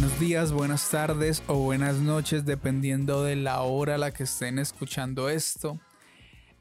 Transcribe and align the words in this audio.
Buenos 0.00 0.18
días, 0.18 0.52
buenas 0.52 0.88
tardes 0.88 1.42
o 1.46 1.56
buenas 1.56 1.96
noches, 1.96 2.46
dependiendo 2.46 3.22
de 3.22 3.36
la 3.36 3.60
hora 3.60 3.96
a 3.96 3.98
la 3.98 4.12
que 4.12 4.22
estén 4.22 4.58
escuchando 4.58 5.28
esto. 5.28 5.78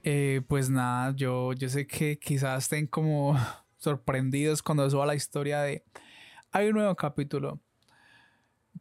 Eh, 0.04 0.42
pues 0.50 0.70
nada, 0.70 1.16
yo, 1.16 1.54
yo 1.54 1.70
sé 1.70 1.88
que 1.88 2.20
quizás 2.20 2.64
estén 2.64 2.86
como 2.86 3.40
sorprendidos 3.78 4.62
cuando 4.62 4.90
suba 4.90 5.06
la 5.06 5.16
historia 5.16 5.62
de 5.62 5.86
hay 6.52 6.68
un 6.68 6.74
nuevo 6.74 6.94
capítulo. 6.98 7.62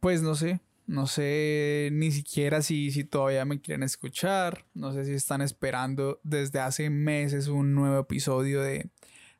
Pues 0.01 0.21
no 0.21 0.35
sé, 0.35 0.59
no 0.87 1.07
sé 1.07 1.87
ni 1.93 2.11
siquiera 2.11 2.61
si, 2.61 2.91
si 2.91 3.05
todavía 3.05 3.45
me 3.45 3.61
quieren 3.61 3.83
escuchar, 3.83 4.65
no 4.73 4.91
sé 4.91 5.05
si 5.05 5.13
están 5.13 5.41
esperando 5.41 6.19
desde 6.23 6.59
hace 6.59 6.89
meses 6.89 7.47
un 7.47 7.75
nuevo 7.75 7.97
episodio 7.97 8.61
de, 8.61 8.89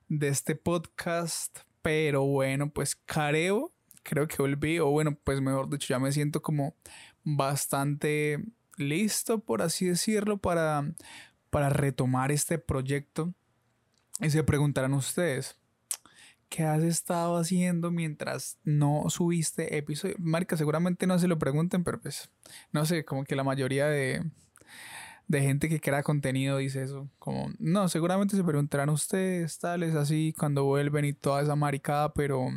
de 0.08 0.30
este 0.30 0.56
podcast, 0.56 1.60
pero 1.82 2.24
bueno, 2.24 2.70
pues 2.70 2.96
creo, 3.06 3.74
creo 4.04 4.28
que 4.28 4.38
volví, 4.38 4.80
o 4.80 4.88
bueno, 4.88 5.18
pues 5.24 5.42
mejor 5.42 5.70
dicho, 5.70 5.88
ya 5.90 6.00
me 6.00 6.12
siento 6.12 6.42
como 6.42 6.76
bastante 7.24 8.44
listo, 8.78 9.40
por 9.40 9.62
así 9.62 9.86
decirlo, 9.86 10.38
para, 10.38 10.94
para 11.50 11.70
retomar 11.70 12.32
este 12.32 12.58
proyecto. 12.58 13.34
Y 14.20 14.30
se 14.30 14.44
preguntarán 14.44 14.94
ustedes, 14.94 15.58
¿qué 16.50 16.64
has 16.64 16.84
estado 16.84 17.38
haciendo 17.38 17.92
mientras 17.92 18.58
no 18.64 19.10
subiste 19.10 19.78
episodio? 19.78 20.16
Marca, 20.20 20.58
seguramente 20.58 21.08
no 21.08 21.20
se 21.20 21.28
lo 21.28 21.40
pregunten, 21.40 21.84
pero 21.84 22.02
pues, 22.02 22.30
no 22.72 22.86
sé, 22.86 23.06
como 23.06 23.24
que 23.24 23.36
la 23.36 23.44
mayoría 23.44 23.88
de, 23.88 24.30
de 25.28 25.42
gente 25.42 25.70
que 25.70 25.80
crea 25.80 26.04
contenido 26.04 26.58
dice 26.58 26.84
eso. 26.84 27.08
Como, 27.20 27.52
no, 27.60 27.88
seguramente 27.88 28.36
se 28.36 28.44
preguntarán 28.44 28.90
ustedes, 28.90 29.60
tales, 29.60 29.96
así, 29.96 30.34
cuando 30.38 30.66
vuelven 30.66 31.06
y 31.06 31.14
toda 31.14 31.42
esa 31.42 31.56
maricada, 31.56 32.14
pero. 32.14 32.48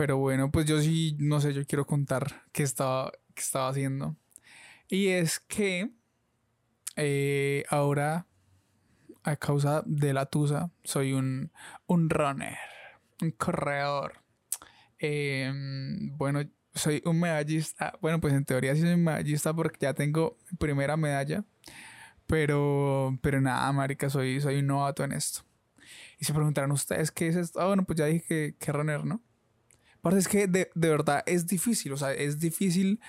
Pero 0.00 0.16
bueno, 0.16 0.50
pues 0.50 0.64
yo 0.64 0.80
sí, 0.80 1.14
no 1.18 1.42
sé, 1.42 1.52
yo 1.52 1.66
quiero 1.66 1.86
contar 1.86 2.44
qué 2.52 2.62
estaba, 2.62 3.12
qué 3.34 3.42
estaba 3.42 3.68
haciendo. 3.68 4.16
Y 4.88 5.08
es 5.08 5.40
que 5.40 5.90
eh, 6.96 7.64
ahora, 7.68 8.26
a 9.24 9.36
causa 9.36 9.82
de 9.84 10.14
la 10.14 10.24
tusa, 10.24 10.70
soy 10.84 11.12
un, 11.12 11.52
un 11.84 12.08
runner, 12.08 12.56
un 13.20 13.32
corredor. 13.32 14.22
Em, 14.96 16.16
bueno, 16.16 16.48
soy 16.74 17.02
un 17.04 17.20
medallista. 17.20 17.92
Bueno, 18.00 18.22
pues 18.22 18.32
en 18.32 18.46
teoría 18.46 18.74
sí 18.74 18.80
soy 18.80 18.96
medallista 18.96 19.52
porque 19.52 19.80
ya 19.82 19.92
tengo 19.92 20.38
mi 20.50 20.56
primera 20.56 20.96
medalla. 20.96 21.44
Pero, 22.26 23.18
pero 23.20 23.42
nada, 23.42 23.70
marica, 23.72 24.08
soy, 24.08 24.40
soy 24.40 24.60
un 24.60 24.66
novato 24.68 25.04
en 25.04 25.12
esto. 25.12 25.42
Y 26.18 26.24
se 26.24 26.32
preguntarán 26.32 26.72
ustedes 26.72 27.10
qué 27.10 27.28
es 27.28 27.36
esto. 27.36 27.60
Ah, 27.60 27.66
bueno, 27.66 27.84
pues 27.84 27.98
ya 27.98 28.06
dije 28.06 28.24
que, 28.26 28.56
que 28.58 28.72
runner, 28.72 29.04
¿no? 29.04 29.22
Aparte 30.00 30.18
es 30.18 30.28
que 30.28 30.46
de, 30.46 30.70
de, 30.74 30.88
verdad 30.88 31.22
es 31.26 31.46
difícil, 31.46 31.92
o 31.92 31.96
sea, 31.96 32.12
es 32.12 32.40
difícil 32.40 33.00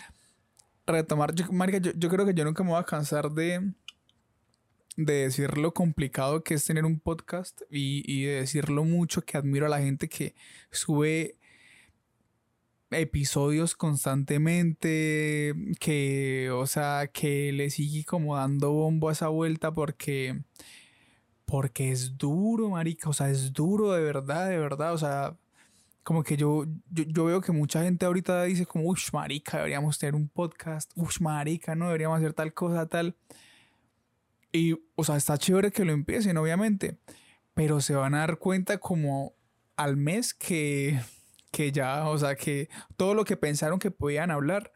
retomar. 0.86 1.34
Yo, 1.34 1.52
marica, 1.52 1.80
yo, 1.80 1.92
yo 1.95 2.09
creo 2.09 2.25
que 2.25 2.34
yo 2.34 2.44
nunca 2.45 2.64
me 2.64 2.72
voy 2.72 2.80
a 2.80 2.84
cansar 2.84 3.31
de, 3.31 3.73
de 4.97 5.14
decir 5.14 5.58
lo 5.58 5.73
complicado 5.73 6.44
que 6.44 6.53
es 6.53 6.66
tener 6.66 6.86
un 6.86 7.00
podcast 7.00 7.62
y, 7.69 8.03
y 8.06 8.25
de 8.25 8.42
decir 8.42 8.69
lo 8.69 8.84
mucho 8.84 9.22
que 9.22 9.38
admiro 9.38 9.66
a 9.66 9.69
la 9.69 9.80
gente 9.80 10.09
que 10.09 10.36
sube 10.69 11.38
episodios 12.92 13.75
constantemente, 13.75 15.53
que, 15.80 16.52
o 16.52 16.67
sea, 16.67 17.09
que 17.12 17.52
le 17.53 17.69
sigue 17.69 18.03
como 18.03 18.36
dando 18.36 18.72
bombo 18.72 19.09
a 19.09 19.14
esa 19.14 19.30
vuelta 19.30 19.72
porque, 19.73 20.42
porque 21.45 21.92
es 21.92 22.17
duro, 22.17 22.69
marica, 22.69 23.09
o 23.09 23.14
sea, 23.14 23.30
es 23.30 23.53
duro 23.53 23.94
de 23.94 24.03
verdad, 24.03 24.50
de 24.50 24.58
verdad, 24.58 24.94
o 24.94 24.97
sea, 24.97 25.38
como 26.03 26.23
que 26.23 26.38
yo, 26.38 26.66
yo, 26.89 27.03
yo 27.07 27.25
veo 27.25 27.41
que 27.41 27.52
mucha 27.52 27.83
gente 27.83 28.05
ahorita 28.05 28.44
dice 28.44 28.66
como, 28.66 28.89
uff, 28.89 29.13
marica, 29.13 29.57
deberíamos 29.57 29.99
tener 29.99 30.16
un 30.16 30.27
podcast, 30.27 30.91
uff, 30.95 31.22
marica, 31.22 31.75
no, 31.75 31.85
deberíamos 31.85 32.17
hacer 32.17 32.34
tal 32.34 32.53
cosa, 32.53 32.88
tal. 32.88 33.16
Y, 34.51 34.78
o 34.95 35.03
sea, 35.03 35.16
está 35.17 35.38
chévere 35.38 35.72
que 35.72 35.85
lo 35.85 35.94
empiecen, 35.94 36.38
obviamente, 36.38 36.97
pero 37.53 37.81
se 37.81 37.95
van 37.95 38.16
a 38.16 38.19
dar 38.19 38.38
cuenta 38.38 38.79
como 38.79 39.34
al 39.78 39.97
mes 39.97 40.34
que 40.34 41.00
que 41.51 41.72
ya, 41.72 42.07
o 42.07 42.17
sea, 42.17 42.35
que 42.35 42.69
todo 42.97 43.13
lo 43.13 43.25
que 43.25 43.38
pensaron 43.38 43.78
que 43.79 43.91
podían 43.91 44.31
hablar, 44.31 44.72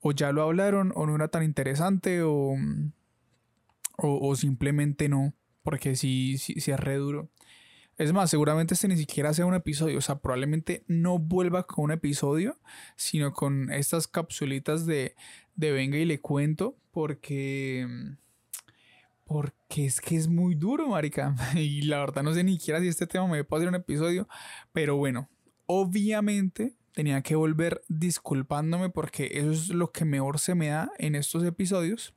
o 0.00 0.12
ya 0.12 0.32
lo 0.32 0.42
hablaron, 0.42 0.92
o 0.96 1.06
no 1.06 1.14
era 1.14 1.28
tan 1.28 1.42
interesante, 1.42 2.22
o, 2.22 2.56
o, 3.98 4.28
o 4.28 4.36
simplemente 4.36 5.08
no, 5.08 5.34
porque 5.62 5.96
sí, 5.96 6.38
sí, 6.38 6.60
sí, 6.60 6.70
es 6.70 6.80
re 6.80 6.96
duro. 6.96 7.30
Es 7.98 8.12
más, 8.12 8.30
seguramente 8.30 8.74
este 8.74 8.86
ni 8.86 8.96
siquiera 8.96 9.34
sea 9.34 9.44
un 9.44 9.54
episodio, 9.54 9.98
o 9.98 10.00
sea, 10.00 10.20
probablemente 10.20 10.84
no 10.86 11.18
vuelva 11.18 11.66
con 11.66 11.86
un 11.86 11.90
episodio, 11.90 12.56
sino 12.94 13.32
con 13.32 13.72
estas 13.72 14.06
capsulitas 14.06 14.86
de, 14.86 15.16
de 15.56 15.72
venga 15.72 15.98
y 15.98 16.04
le 16.04 16.20
cuento, 16.20 16.76
porque... 16.92 17.86
Porque 19.24 19.84
es 19.84 20.00
que 20.00 20.16
es 20.16 20.28
muy 20.28 20.54
duro, 20.54 20.88
marica. 20.88 21.34
Y 21.56 21.82
la 21.82 21.98
verdad 21.98 22.22
no 22.22 22.32
sé 22.32 22.44
ni 22.44 22.52
siquiera 22.52 22.80
si 22.80 22.88
este 22.88 23.06
tema 23.06 23.26
me 23.26 23.44
puede 23.44 23.62
hacer 23.62 23.68
un 23.68 23.74
episodio. 23.74 24.26
Pero 24.72 24.96
bueno, 24.96 25.28
obviamente 25.66 26.76
tenía 26.94 27.20
que 27.22 27.34
volver 27.34 27.82
disculpándome 27.88 28.88
porque 28.88 29.28
eso 29.34 29.50
es 29.50 29.68
lo 29.68 29.92
que 29.92 30.04
mejor 30.04 30.38
se 30.38 30.54
me 30.54 30.68
da 30.68 30.90
en 30.98 31.14
estos 31.14 31.44
episodios. 31.44 32.14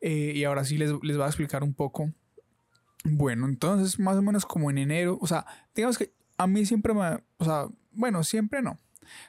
Eh, 0.00 0.32
y 0.34 0.44
ahora 0.44 0.64
sí 0.64 0.78
les, 0.78 0.90
les 1.02 1.16
voy 1.16 1.24
a 1.24 1.28
explicar 1.28 1.62
un 1.62 1.74
poco. 1.74 2.12
Bueno, 3.10 3.46
entonces 3.46 3.98
más 3.98 4.16
o 4.16 4.22
menos 4.22 4.44
como 4.46 4.70
en 4.70 4.78
enero, 4.78 5.18
o 5.20 5.26
sea, 5.26 5.46
digamos 5.74 5.98
que 5.98 6.12
a 6.36 6.46
mí 6.46 6.66
siempre 6.66 6.92
me, 6.94 7.22
o 7.38 7.44
sea, 7.44 7.66
bueno, 7.92 8.24
siempre 8.24 8.62
no, 8.62 8.78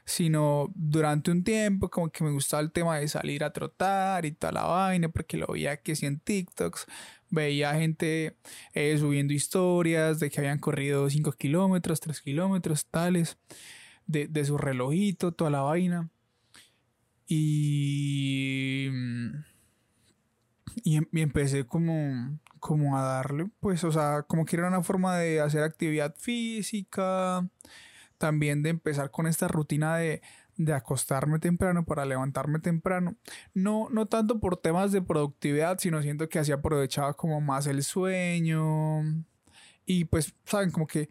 sino 0.05 0.71
durante 0.75 1.31
un 1.31 1.43
tiempo 1.43 1.89
como 1.89 2.09
que 2.09 2.23
me 2.23 2.31
gustaba 2.31 2.61
el 2.61 2.71
tema 2.71 2.97
de 2.97 3.07
salir 3.07 3.43
a 3.43 3.53
trotar 3.53 4.25
y 4.25 4.31
toda 4.31 4.53
la 4.53 4.63
vaina, 4.63 5.09
porque 5.09 5.37
lo 5.37 5.47
veía 5.47 5.77
que 5.77 5.95
si 5.95 6.05
en 6.05 6.19
TikToks, 6.19 6.85
veía 7.29 7.73
gente 7.75 8.37
eh, 8.73 8.97
subiendo 8.97 9.33
historias 9.33 10.19
de 10.19 10.29
que 10.29 10.39
habían 10.39 10.59
corrido 10.59 11.09
5 11.09 11.31
kilómetros, 11.33 11.99
3 11.99 12.21
kilómetros, 12.21 12.85
tales, 12.85 13.37
de, 14.05 14.27
de, 14.27 14.45
su 14.45 14.57
relojito, 14.57 15.33
toda 15.33 15.51
la 15.51 15.61
vaina. 15.61 16.09
Y, 17.27 18.89
y, 20.83 20.99
y, 21.11 21.21
empecé 21.21 21.65
como, 21.65 22.39
como 22.59 22.97
a 22.97 23.01
darle, 23.01 23.49
pues, 23.59 23.83
o 23.83 23.91
sea, 23.91 24.23
como 24.23 24.45
que 24.45 24.55
era 24.57 24.67
una 24.67 24.83
forma 24.83 25.17
de 25.17 25.41
hacer 25.41 25.63
actividad 25.63 26.15
física, 26.17 27.47
también 28.17 28.63
de 28.63 28.69
empezar 28.71 29.11
con 29.11 29.27
esta 29.27 29.47
rutina 29.47 29.97
de, 29.97 30.21
de 30.57 30.73
acostarme 30.73 31.39
temprano 31.39 31.85
para 31.85 32.05
levantarme 32.05 32.59
temprano. 32.59 33.15
No, 33.53 33.89
no 33.91 34.07
tanto 34.07 34.39
por 34.39 34.57
temas 34.57 34.91
de 34.91 35.01
productividad, 35.01 35.79
sino 35.79 36.01
siento 36.01 36.29
que 36.29 36.39
así 36.39 36.51
aprovechaba 36.51 37.13
como 37.15 37.41
más 37.41 37.67
el 37.67 37.83
sueño. 37.83 39.03
Y 39.85 40.05
pues, 40.05 40.35
saben, 40.45 40.71
como 40.71 40.87
que, 40.87 41.09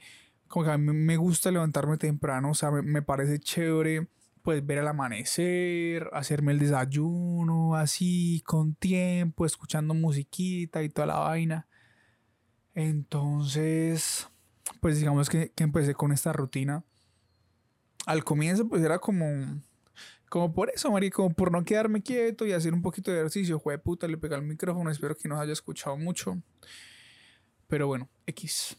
como 0.49 0.65
que 0.65 0.73
a 0.73 0.79
mí 0.79 0.93
me 0.93 1.17
gusta 1.17 1.51
levantarme 1.51 1.97
temprano, 1.99 2.51
o 2.51 2.55
sea, 2.55 2.71
me, 2.71 2.83
me 2.83 3.03
parece 3.03 3.39
chévere 3.39 4.09
pues 4.47 4.65
ver 4.65 4.79
el 4.79 4.87
amanecer, 4.87 6.09
hacerme 6.13 6.53
el 6.53 6.61
desayuno 6.61 7.75
así, 7.75 8.45
con 8.47 8.77
tiempo, 8.77 9.45
escuchando 9.45 9.93
musiquita 9.93 10.85
y 10.85 10.89
toda 10.89 11.07
la 11.07 11.19
vaina. 11.19 11.67
Entonces, 12.73 14.29
pues 14.81 15.01
digamos 15.01 15.29
que, 15.29 15.51
que 15.51 15.65
empecé 15.65 15.95
con 15.95 16.13
esta 16.13 16.33
rutina 16.33 16.85
al 18.07 18.23
comienzo 18.23 18.69
pues 18.69 18.85
era 18.85 19.01
como 19.01 19.25
como 20.29 20.53
por 20.53 20.71
eso, 20.71 20.93
Mari, 20.93 21.11
como 21.11 21.31
por 21.35 21.51
no 21.51 21.65
quedarme 21.65 22.03
quieto 22.03 22.47
y 22.47 22.53
hacer 22.53 22.73
un 22.73 22.83
poquito 22.83 23.11
de 23.11 23.17
ejercicio. 23.17 23.59
Jue 23.59 23.79
puta, 23.79 24.07
le 24.07 24.17
pegué 24.17 24.37
al 24.37 24.43
micrófono, 24.43 24.91
espero 24.91 25.17
que 25.17 25.29
no 25.29 25.41
haya 25.41 25.53
escuchado 25.53 25.97
mucho. 25.97 26.41
Pero 27.67 27.89
bueno, 27.89 28.09
X. 28.27 28.77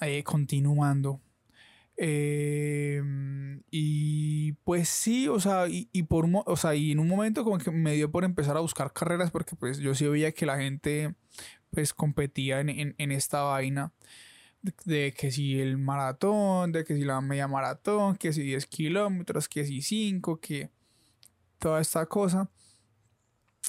Eh, 0.00 0.24
continuando. 0.24 1.20
Eh, 2.02 3.02
y 3.70 4.52
pues 4.64 4.88
sí, 4.88 5.28
o 5.28 5.38
sea, 5.38 5.68
y, 5.68 5.90
y 5.92 6.04
por 6.04 6.26
o 6.46 6.56
sea, 6.56 6.74
y 6.74 6.92
en 6.92 6.98
un 6.98 7.08
momento 7.08 7.44
como 7.44 7.58
que 7.58 7.70
me 7.70 7.92
dio 7.94 8.10
por 8.10 8.24
empezar 8.24 8.56
a 8.56 8.60
buscar 8.60 8.92
carreras 8.94 9.30
porque 9.30 9.54
pues 9.54 9.78
yo 9.78 9.94
sí 9.94 10.08
veía 10.08 10.32
que 10.32 10.46
la 10.46 10.56
gente 10.56 11.14
pues 11.70 11.92
competía 11.92 12.60
en, 12.60 12.70
en, 12.70 12.94
en 12.96 13.12
esta 13.12 13.42
vaina 13.42 13.92
de 14.84 15.12
que 15.12 15.30
si 15.30 15.60
el 15.60 15.76
maratón, 15.76 16.72
de 16.72 16.84
que 16.84 16.94
si 16.94 17.04
la 17.04 17.20
media 17.20 17.48
maratón, 17.48 18.16
que 18.16 18.32
si 18.32 18.42
10 18.42 18.66
kilómetros, 18.66 19.48
que 19.48 19.66
si 19.66 19.82
5, 19.82 20.40
que 20.40 20.70
toda 21.58 21.80
esta 21.80 22.06
cosa. 22.06 22.50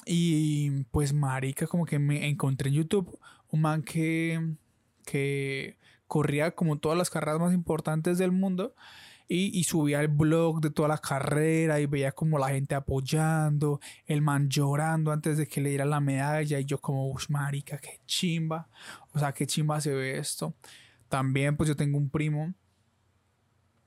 Y 0.05 0.83
pues 0.91 1.13
marica, 1.13 1.67
como 1.67 1.85
que 1.85 1.99
me 1.99 2.27
encontré 2.27 2.69
en 2.69 2.75
YouTube 2.75 3.19
un 3.49 3.61
man 3.61 3.83
que, 3.83 4.55
que 5.05 5.77
corría 6.11 6.51
como 6.51 6.77
todas 6.77 6.97
las 6.97 7.09
carreras 7.09 7.39
más 7.39 7.53
importantes 7.53 8.17
del 8.17 8.33
mundo 8.33 8.75
y, 9.29 9.63
subía 9.63 10.01
el 10.01 10.09
blog 10.09 10.59
de 10.59 10.71
toda 10.71 10.89
la 10.89 10.97
carrera 10.97 11.79
y 11.79 11.85
veía 11.85 12.11
como 12.11 12.37
la 12.37 12.49
gente 12.49 12.75
apoyando, 12.75 13.79
el 14.05 14.21
man 14.21 14.49
llorando 14.49 15.13
antes 15.13 15.37
de 15.37 15.47
que 15.47 15.61
le 15.61 15.69
diera 15.69 15.85
la 15.85 16.01
medalla 16.01 16.59
y 16.59 16.65
yo 16.65 16.81
como, 16.81 17.07
uff, 17.07 17.29
marica, 17.29 17.77
qué 17.77 18.01
chimba, 18.05 18.67
o 19.13 19.19
sea, 19.19 19.31
qué 19.31 19.47
chimba 19.47 19.79
se 19.79 19.93
ve 19.93 20.17
esto. 20.17 20.53
También 21.07 21.55
pues 21.55 21.69
yo 21.69 21.77
tengo 21.77 21.97
un 21.97 22.09
primo 22.09 22.53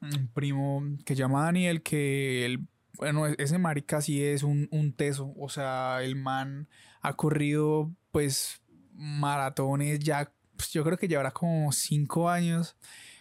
un 0.00 0.28
primo 0.28 0.82
que 1.04 1.14
llama 1.14 1.44
Daniel, 1.44 1.82
que 1.82 2.46
él, 2.46 2.66
bueno, 2.96 3.26
e-, 3.26 3.36
ese 3.38 3.58
marica 3.58 4.00
sí 4.00 4.24
es 4.24 4.42
un, 4.42 4.66
un 4.70 4.94
teso, 4.94 5.34
o 5.38 5.50
sea, 5.50 5.98
el 6.02 6.16
man 6.16 6.68
ha 7.02 7.16
corrido 7.16 7.92
pues 8.12 8.62
maratones 8.94 9.98
ya, 9.98 10.32
pues, 10.56 10.70
yo 10.70 10.84
creo 10.84 10.98
que 10.98 11.08
llevará 11.08 11.32
como 11.32 11.72
cinco 11.72 12.28
años, 12.30 12.76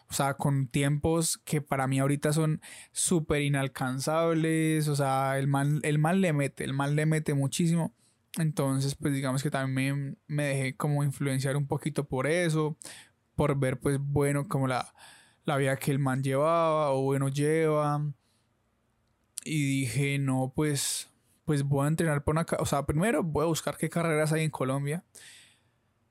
o 0.10 0.14
sea, 0.14 0.36
con 0.36 0.68
tiempos 0.68 1.38
que 1.40 1.62
para 1.62 1.88
mí 1.88 2.00
ahorita 2.00 2.34
son 2.34 2.62
súper 2.92 3.42
inalcanzables, 3.42 4.88
o 4.88 4.96
sea, 4.96 5.40
el 5.40 5.48
man, 5.48 5.80
el 5.84 6.00
man 6.00 6.22
le 6.22 6.34
mete, 6.34 6.64
el 6.64 6.74
man 6.74 6.96
le 6.96 7.06
mete 7.06 7.34
muchísimo. 7.34 7.94
Entonces, 8.38 8.96
pues 8.96 9.14
digamos 9.14 9.44
que 9.44 9.52
también 9.52 10.18
me, 10.28 10.36
me 10.36 10.44
dejé 10.46 10.76
como 10.76 11.04
influenciar 11.04 11.56
un 11.58 11.68
poquito 11.68 12.08
por 12.08 12.28
eso, 12.28 12.78
por 13.36 13.58
ver 13.60 13.80
pues 13.80 14.00
bueno 14.00 14.48
como 14.48 14.68
la, 14.68 14.94
la 15.46 15.58
vida 15.58 15.78
que 15.78 15.92
el 15.92 16.00
man 16.00 16.24
llevaba 16.24 16.92
o 16.92 17.02
bueno 17.04 17.30
lleva. 17.30 18.02
Y 19.46 19.82
dije, 19.82 20.20
no, 20.20 20.54
pues, 20.56 21.10
pues 21.46 21.64
voy 21.64 21.86
a 21.86 21.90
entrenar 21.90 22.24
por 22.24 22.34
una... 22.36 22.46
O 22.60 22.66
sea, 22.66 22.86
primero 22.86 23.24
voy 23.24 23.44
a 23.44 23.48
buscar 23.48 23.78
qué 23.78 23.90
carreras 23.90 24.32
hay 24.32 24.44
en 24.44 24.52
Colombia. 24.52 25.04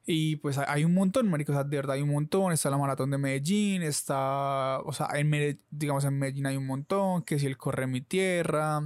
Y 0.05 0.37
pues 0.37 0.59
hay 0.59 0.85
un 0.85 0.95
montón, 0.95 1.31
marico, 1.31 1.53
o 1.53 1.55
sea, 1.55 1.65
de 1.65 1.77
verdad 1.77 1.95
hay 1.95 2.03
un 2.03 2.11
montón. 2.11 2.53
Está 2.53 2.71
la 2.71 2.79
maratón 2.79 3.11
de 3.11 3.19
Medellín, 3.19 3.83
está, 3.83 4.81
o 4.81 4.93
sea, 4.93 5.09
en 5.15 5.61
digamos 5.71 6.05
en 6.05 6.19
Medellín 6.19 6.47
hay 6.47 6.57
un 6.57 6.67
montón, 6.67 7.23
que 7.23 7.39
si 7.39 7.47
el 7.47 7.57
corre 7.57 7.87
mi 7.87 8.01
tierra, 8.01 8.83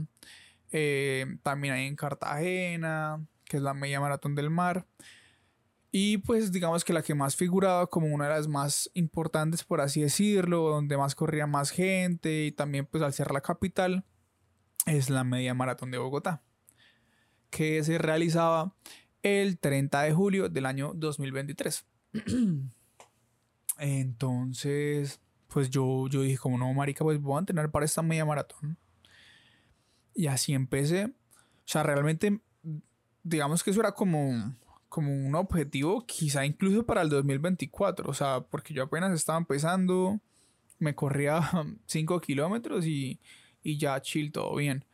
eh, 0.72 1.38
también 1.42 1.74
hay 1.74 1.86
en 1.86 1.96
Cartagena, 1.96 3.26
que 3.44 3.56
es 3.56 3.62
la 3.62 3.74
media 3.74 4.00
maratón 4.00 4.34
del 4.34 4.50
mar. 4.50 4.86
Y 5.90 6.18
pues 6.18 6.52
digamos 6.52 6.84
que 6.84 6.92
la 6.92 7.02
que 7.02 7.14
más 7.14 7.36
figuraba 7.36 7.86
como 7.86 8.08
una 8.08 8.28
de 8.28 8.34
las 8.34 8.48
más 8.48 8.90
importantes, 8.92 9.64
por 9.64 9.80
así 9.80 10.02
decirlo, 10.02 10.68
donde 10.68 10.98
más 10.98 11.14
corría 11.14 11.46
más 11.46 11.70
gente 11.70 12.44
y 12.44 12.52
también 12.52 12.84
pues 12.84 13.02
al 13.02 13.14
ser 13.14 13.30
la 13.30 13.40
capital, 13.40 14.04
es 14.84 15.08
la 15.08 15.24
media 15.24 15.54
maratón 15.54 15.90
de 15.90 15.98
Bogotá, 15.98 16.42
que 17.48 17.82
se 17.82 17.96
realizaba 17.96 18.74
el 19.22 19.58
30 19.58 20.02
de 20.02 20.12
julio 20.12 20.48
del 20.48 20.66
año 20.66 20.92
2023. 20.94 21.84
Entonces, 23.78 25.20
pues 25.48 25.70
yo, 25.70 26.08
yo 26.08 26.22
dije, 26.22 26.38
como 26.38 26.58
no, 26.58 26.72
marica, 26.72 27.04
pues 27.04 27.20
voy 27.20 27.36
a 27.36 27.40
entrenar 27.40 27.70
para 27.70 27.84
esta 27.84 28.02
media 28.02 28.24
maratón. 28.24 28.76
Y 30.14 30.26
así 30.28 30.54
empecé. 30.54 31.04
O 31.06 31.68
sea, 31.68 31.82
realmente, 31.82 32.40
digamos 33.22 33.62
que 33.62 33.70
eso 33.70 33.80
era 33.80 33.92
como 33.92 34.54
como 34.88 35.12
un 35.12 35.34
objetivo 35.34 36.06
quizá 36.06 36.46
incluso 36.46 36.86
para 36.86 37.02
el 37.02 37.10
2024, 37.10 38.08
o 38.08 38.14
sea, 38.14 38.40
porque 38.40 38.72
yo 38.72 38.84
apenas 38.84 39.12
estaba 39.12 39.36
empezando, 39.36 40.20
me 40.78 40.94
corría 40.94 41.50
5 41.86 42.20
kilómetros 42.20 42.86
y, 42.86 43.20
y 43.62 43.76
ya 43.78 44.00
chill, 44.00 44.32
todo 44.32 44.56
bien. 44.56 44.86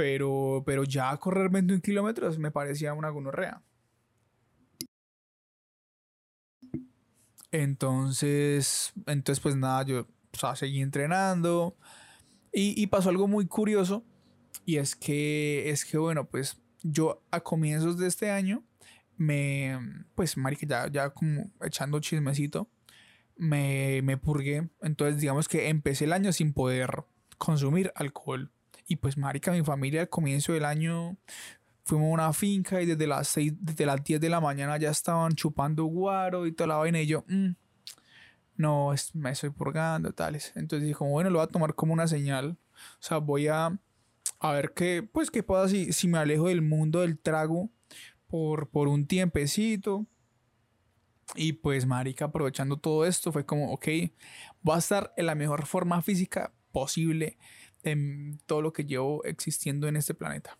Pero, 0.00 0.62
pero 0.64 0.84
ya 0.84 1.14
correr 1.18 1.50
21 1.50 1.82
kilómetros 1.82 2.38
me 2.38 2.50
parecía 2.50 2.94
una 2.94 3.10
gonorrea. 3.10 3.62
Entonces, 7.50 8.94
entonces 9.06 9.40
pues 9.40 9.56
nada, 9.56 9.84
yo 9.84 10.00
o 10.00 10.38
sea, 10.38 10.56
seguí 10.56 10.80
entrenando 10.80 11.76
y, 12.50 12.80
y 12.82 12.86
pasó 12.86 13.10
algo 13.10 13.28
muy 13.28 13.46
curioso 13.46 14.02
y 14.64 14.78
es 14.78 14.96
que, 14.96 15.68
es 15.68 15.84
que 15.84 15.98
bueno, 15.98 16.24
pues 16.30 16.58
yo 16.82 17.22
a 17.30 17.40
comienzos 17.40 17.98
de 17.98 18.08
este 18.08 18.30
año 18.30 18.64
me, 19.18 19.78
pues, 20.14 20.38
marica, 20.38 20.66
ya, 20.66 20.90
ya 20.90 21.10
como 21.10 21.50
echando 21.60 22.00
chismecito, 22.00 22.70
me, 23.36 24.00
me 24.02 24.16
purgué. 24.16 24.70
Entonces, 24.80 25.20
digamos 25.20 25.46
que 25.46 25.68
empecé 25.68 26.06
el 26.06 26.14
año 26.14 26.32
sin 26.32 26.54
poder 26.54 27.04
consumir 27.36 27.92
alcohol. 27.96 28.50
Y 28.90 28.96
pues, 28.96 29.16
marica, 29.16 29.52
mi 29.52 29.62
familia 29.62 30.00
al 30.00 30.08
comienzo 30.08 30.52
del 30.52 30.64
año 30.64 31.16
fuimos 31.84 32.08
a 32.08 32.12
una 32.12 32.32
finca 32.32 32.82
y 32.82 32.86
desde 32.86 33.06
las 33.06 33.28
6, 33.28 33.52
desde 33.60 33.86
las 33.86 34.02
10 34.02 34.20
de 34.20 34.28
la 34.28 34.40
mañana 34.40 34.76
ya 34.78 34.90
estaban 34.90 35.32
chupando 35.36 35.84
guaro 35.84 36.44
y 36.44 36.50
toda 36.50 36.66
la 36.66 36.74
vaina. 36.74 37.00
Y 37.00 37.06
yo, 37.06 37.24
mm, 37.28 37.50
no, 38.56 38.92
me 39.14 39.30
estoy 39.30 39.50
purgando, 39.50 40.12
tales. 40.12 40.52
Entonces 40.56 40.88
dije, 40.88 41.04
bueno, 41.04 41.30
lo 41.30 41.38
voy 41.38 41.44
a 41.44 41.46
tomar 41.46 41.76
como 41.76 41.92
una 41.92 42.08
señal. 42.08 42.58
O 42.74 42.98
sea, 42.98 43.18
voy 43.18 43.46
a, 43.46 43.78
a 44.40 44.52
ver 44.52 44.72
qué, 44.74 45.04
pues, 45.04 45.30
qué 45.30 45.44
pasa 45.44 45.68
si, 45.68 45.92
si 45.92 46.08
me 46.08 46.18
alejo 46.18 46.48
del 46.48 46.60
mundo 46.60 47.02
del 47.02 47.16
trago 47.16 47.70
por, 48.26 48.70
por 48.70 48.88
un 48.88 49.06
tiempecito. 49.06 50.04
Y 51.36 51.52
pues, 51.52 51.86
marica, 51.86 52.24
aprovechando 52.24 52.76
todo 52.76 53.06
esto, 53.06 53.30
fue 53.30 53.46
como, 53.46 53.72
ok, 53.72 53.86
voy 54.62 54.74
a 54.74 54.78
estar 54.78 55.14
en 55.16 55.26
la 55.26 55.36
mejor 55.36 55.66
forma 55.66 56.02
física 56.02 56.52
posible 56.72 57.38
en 57.82 58.40
todo 58.46 58.62
lo 58.62 58.72
que 58.72 58.84
llevo 58.84 59.24
existiendo 59.24 59.88
en 59.88 59.96
este 59.96 60.14
planeta. 60.14 60.58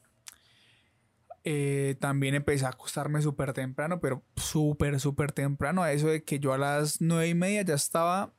Eh, 1.43 1.97
también 2.01 2.35
empecé 2.35 2.67
a 2.67 2.71
acostarme 2.71 3.23
súper 3.23 3.53
temprano, 3.53 4.01
pero 4.01 4.23
súper, 4.37 5.01
súper 5.01 5.33
temprano. 5.33 5.83
A 5.83 5.93
eso 5.93 6.09
de 6.09 6.23
que 6.23 6.39
yo 6.39 6.53
a 6.53 6.59
las 6.59 7.01
nueve 7.01 7.29
y 7.29 7.35
media 7.35 7.63
ya 7.63 7.75
estaba 7.75 8.33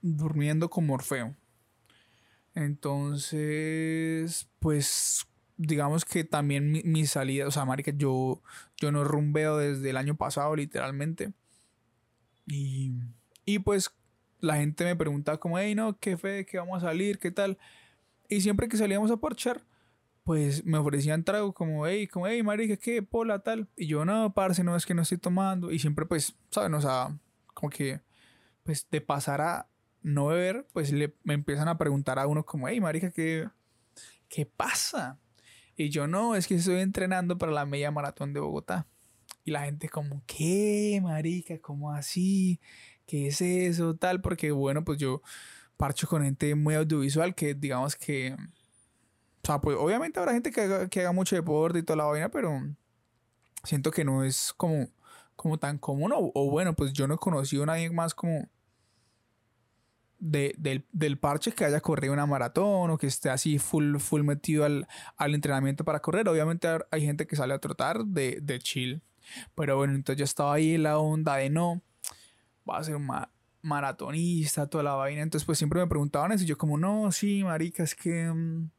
durmiendo 0.00 0.70
como 0.70 0.94
Orfeo. 0.94 1.36
Entonces, 2.54 4.48
pues 4.58 5.26
digamos 5.56 6.04
que 6.04 6.24
también 6.24 6.72
mi, 6.84 7.06
salida, 7.06 7.46
o 7.46 7.50
sea, 7.50 7.64
marica, 7.64 7.92
yo, 7.94 8.42
yo 8.76 8.92
no 8.92 9.04
rumbeo 9.04 9.58
desde 9.58 9.90
el 9.90 9.96
año 9.96 10.16
pasado, 10.16 10.56
literalmente. 10.56 11.32
Y, 12.46 12.92
y 13.44 13.60
pues 13.60 13.94
la 14.40 14.56
gente 14.56 14.84
me 14.84 14.96
preguntaba 14.96 15.38
como, 15.38 15.58
hey, 15.58 15.74
no, 15.74 15.98
¿qué 15.98 16.16
fe? 16.16 16.44
¿Qué 16.44 16.58
vamos 16.58 16.82
a 16.82 16.86
salir? 16.88 17.18
¿Qué 17.18 17.30
tal? 17.30 17.58
Y 18.32 18.40
siempre 18.40 18.68
que 18.68 18.78
salíamos 18.78 19.10
a 19.10 19.18
parchar, 19.18 19.62
pues 20.24 20.64
me 20.64 20.78
ofrecían 20.78 21.22
trago 21.22 21.52
como, 21.52 21.86
hey, 21.86 22.06
como, 22.06 22.26
hey, 22.26 22.42
marica, 22.42 22.76
¿qué? 22.78 23.02
Pola, 23.02 23.40
tal. 23.40 23.68
Y 23.76 23.86
yo, 23.86 24.04
no, 24.06 24.32
parce, 24.32 24.64
no, 24.64 24.74
es 24.74 24.86
que 24.86 24.94
no 24.94 25.02
estoy 25.02 25.18
tomando. 25.18 25.70
Y 25.70 25.78
siempre, 25.78 26.06
pues, 26.06 26.34
¿saben? 26.50 26.72
O 26.74 26.80
sea, 26.80 27.18
como 27.52 27.68
que, 27.68 28.00
pues, 28.62 28.88
de 28.90 29.00
pasar 29.02 29.42
a 29.42 29.68
no 30.00 30.28
beber, 30.28 30.66
pues 30.72 30.92
le, 30.92 31.14
me 31.24 31.34
empiezan 31.34 31.68
a 31.68 31.76
preguntar 31.76 32.18
a 32.18 32.26
uno 32.26 32.44
como, 32.44 32.68
hey, 32.68 32.80
marica, 32.80 33.10
¿qué, 33.10 33.48
qué 34.28 34.46
pasa? 34.46 35.18
Y 35.76 35.90
yo 35.90 36.06
no, 36.06 36.34
es 36.34 36.46
que 36.46 36.54
estoy 36.54 36.80
entrenando 36.80 37.36
para 37.36 37.52
la 37.52 37.66
media 37.66 37.90
maratón 37.90 38.32
de 38.32 38.40
Bogotá. 38.40 38.86
Y 39.44 39.50
la 39.50 39.64
gente 39.64 39.90
como, 39.90 40.22
¿qué, 40.26 41.00
marica? 41.02 41.58
¿Cómo 41.60 41.92
así? 41.92 42.60
¿Qué 43.06 43.26
es 43.26 43.42
eso? 43.42 43.94
Tal, 43.96 44.22
porque 44.22 44.52
bueno, 44.52 44.84
pues 44.84 44.98
yo 44.98 45.20
parcho 45.82 46.06
con 46.06 46.22
gente 46.22 46.54
muy 46.54 46.76
audiovisual 46.76 47.34
que 47.34 47.54
digamos 47.54 47.96
que... 47.96 48.36
O 49.42 49.46
sea, 49.46 49.60
pues 49.60 49.76
obviamente 49.76 50.20
habrá 50.20 50.32
gente 50.32 50.52
que 50.52 50.60
haga, 50.60 50.88
que 50.88 51.00
haga 51.00 51.10
mucho 51.10 51.34
deporte 51.34 51.80
y 51.80 51.82
toda 51.82 51.96
la 51.96 52.04
vaina, 52.04 52.28
pero 52.28 52.52
siento 53.64 53.90
que 53.90 54.04
no 54.04 54.22
es 54.22 54.54
como, 54.56 54.86
como 55.34 55.58
tan 55.58 55.78
común. 55.78 56.12
O, 56.12 56.30
o 56.36 56.50
bueno, 56.52 56.72
pues 56.74 56.92
yo 56.92 57.08
no 57.08 57.14
he 57.14 57.18
conocido 57.18 57.64
a 57.64 57.66
nadie 57.66 57.90
más 57.90 58.14
como 58.14 58.48
del, 60.20 61.18
parche 61.18 61.50
que 61.50 61.64
haya 61.64 61.80
corrido 61.80 62.12
una 62.12 62.26
maratón 62.26 62.92
o 62.92 62.96
que 62.96 63.08
esté 63.08 63.30
así 63.30 63.58
full, 63.58 63.96
full 63.96 64.22
metido 64.22 64.64
al, 64.64 64.86
entrenamiento 65.18 65.84
para 65.84 65.98
correr. 65.98 66.28
Obviamente 66.28 66.68
hay 66.92 67.04
gente 67.04 67.26
que 67.26 67.34
sale 67.34 67.54
a 67.54 67.58
trotar 67.58 68.04
de, 68.04 68.38
de 68.40 68.60
chill. 68.60 69.02
Pero 69.56 69.78
bueno, 69.78 69.94
entonces 69.96 70.20
yo 70.20 70.24
estaba 70.26 70.54
ahí 70.54 70.76
en 70.76 70.84
la 70.84 70.98
onda 70.98 71.38
de 71.38 71.50
no, 71.50 71.82
va 72.68 72.78
a 72.78 72.84
ser 72.84 72.94
un 72.94 73.08
maratonista, 73.62 74.68
toda 74.68 74.84
la 74.84 74.94
vaina. 74.94 75.22
Entonces 75.22 75.46
pues 75.46 75.58
siempre 75.58 75.80
me 75.80 75.86
preguntaban 75.86 76.32
eso 76.32 76.44
y 76.44 76.48
yo 76.48 76.58
como, 76.58 76.78
no, 76.78 77.10
sí, 77.12 77.44
marica, 77.44 77.82
es 77.82 77.94
que... 77.94 78.30
Mm, 78.30 78.70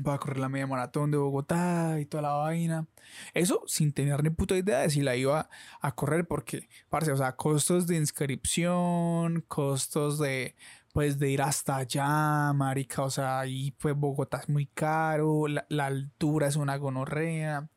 voy 0.00 0.14
a 0.14 0.18
correr 0.18 0.38
la 0.38 0.48
media 0.48 0.66
maratón 0.66 1.10
de 1.10 1.18
Bogotá 1.18 2.00
y 2.00 2.06
toda 2.06 2.22
la 2.22 2.32
vaina. 2.32 2.86
Eso 3.32 3.62
sin 3.66 3.92
tener 3.92 4.22
ni 4.22 4.30
puta 4.30 4.56
idea 4.56 4.80
de 4.80 4.90
si 4.90 5.02
la 5.02 5.16
iba 5.16 5.48
a 5.80 5.94
correr 5.94 6.26
porque, 6.26 6.68
parce, 6.88 7.12
o 7.12 7.16
sea, 7.16 7.36
costos 7.36 7.86
de 7.86 7.96
inscripción, 7.96 9.44
costos 9.46 10.18
de, 10.18 10.56
pues, 10.92 11.18
de 11.18 11.30
ir 11.30 11.42
hasta 11.42 11.76
allá, 11.76 12.52
marica, 12.54 13.02
o 13.02 13.10
sea, 13.10 13.40
ahí 13.40 13.72
pues 13.72 13.94
Bogotá 13.96 14.38
es 14.38 14.48
muy 14.48 14.66
caro, 14.66 15.46
la, 15.48 15.86
altura 15.86 16.48
es 16.48 16.56
una 16.56 16.76
gonorrea. 16.76 17.68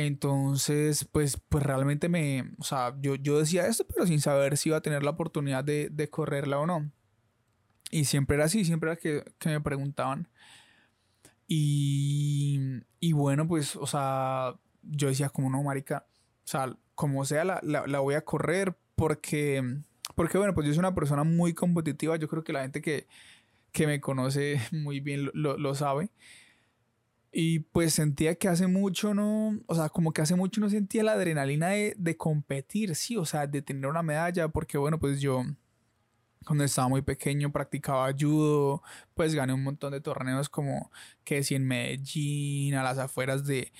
Entonces, 0.00 1.04
pues, 1.10 1.40
pues 1.48 1.64
realmente 1.64 2.08
me, 2.08 2.52
o 2.58 2.64
sea, 2.64 2.94
yo, 3.00 3.16
yo 3.16 3.38
decía 3.38 3.66
esto, 3.66 3.84
pero 3.86 4.06
sin 4.06 4.20
saber 4.20 4.56
si 4.56 4.68
iba 4.68 4.78
a 4.78 4.82
tener 4.82 5.02
la 5.02 5.10
oportunidad 5.10 5.64
de, 5.64 5.88
de 5.90 6.08
correrla 6.08 6.58
o 6.60 6.66
no. 6.66 6.90
Y 7.90 8.04
siempre 8.04 8.36
era 8.36 8.44
así, 8.44 8.64
siempre 8.64 8.90
era 8.90 8.96
que, 9.00 9.24
que 9.38 9.48
me 9.48 9.60
preguntaban 9.60 10.28
y, 11.50 12.60
y 13.00 13.12
bueno, 13.14 13.48
pues, 13.48 13.74
o 13.74 13.86
sea, 13.86 14.54
yo 14.82 15.08
decía 15.08 15.30
como 15.30 15.48
no, 15.48 15.62
marica, 15.62 16.06
o 16.44 16.46
sea, 16.46 16.76
como 16.94 17.24
sea, 17.24 17.44
la, 17.44 17.60
la, 17.62 18.00
voy 18.00 18.14
a 18.14 18.24
correr 18.24 18.76
porque, 18.94 19.62
porque, 20.14 20.36
bueno, 20.36 20.52
pues 20.54 20.66
yo 20.66 20.74
soy 20.74 20.80
una 20.80 20.94
persona 20.94 21.24
muy 21.24 21.54
competitiva, 21.54 22.16
yo 22.16 22.28
creo 22.28 22.44
que 22.44 22.52
la 22.52 22.60
gente 22.62 22.82
que, 22.82 23.06
que 23.72 23.86
me 23.86 24.00
conoce 24.00 24.60
muy 24.72 25.00
bien 25.00 25.30
lo, 25.32 25.56
lo, 25.56 25.74
sabe. 25.74 26.10
Y 27.32 27.60
pues 27.60 27.94
sentía 27.94 28.36
que 28.36 28.48
hace 28.48 28.66
mucho 28.66 29.14
no, 29.14 29.60
o 29.66 29.74
sea, 29.74 29.90
como 29.90 30.12
que 30.12 30.22
hace 30.22 30.34
mucho 30.34 30.60
no 30.60 30.70
sentía 30.70 31.02
la 31.02 31.12
adrenalina 31.12 31.68
de, 31.68 31.94
de, 31.98 32.16
competir, 32.16 32.94
sí, 32.94 33.16
o 33.16 33.24
sea, 33.26 33.46
de 33.46 33.60
tener 33.62 33.86
una 33.86 34.02
medalla, 34.02 34.48
porque 34.48 34.78
bueno, 34.78 34.98
pues 34.98 35.20
yo, 35.20 35.44
cuando 36.46 36.64
estaba 36.64 36.88
muy 36.88 37.02
pequeño 37.02 37.52
practicaba 37.52 38.10
judo, 38.18 38.82
pues 39.14 39.34
gané 39.34 39.52
un 39.52 39.62
montón 39.62 39.92
de 39.92 40.00
torneos 40.00 40.48
como 40.48 40.90
que 41.24 41.42
si 41.42 41.54
en 41.54 41.66
Medellín, 41.66 42.74
a 42.74 42.82
las 42.82 42.98
afueras 42.98 43.44
de, 43.46 43.72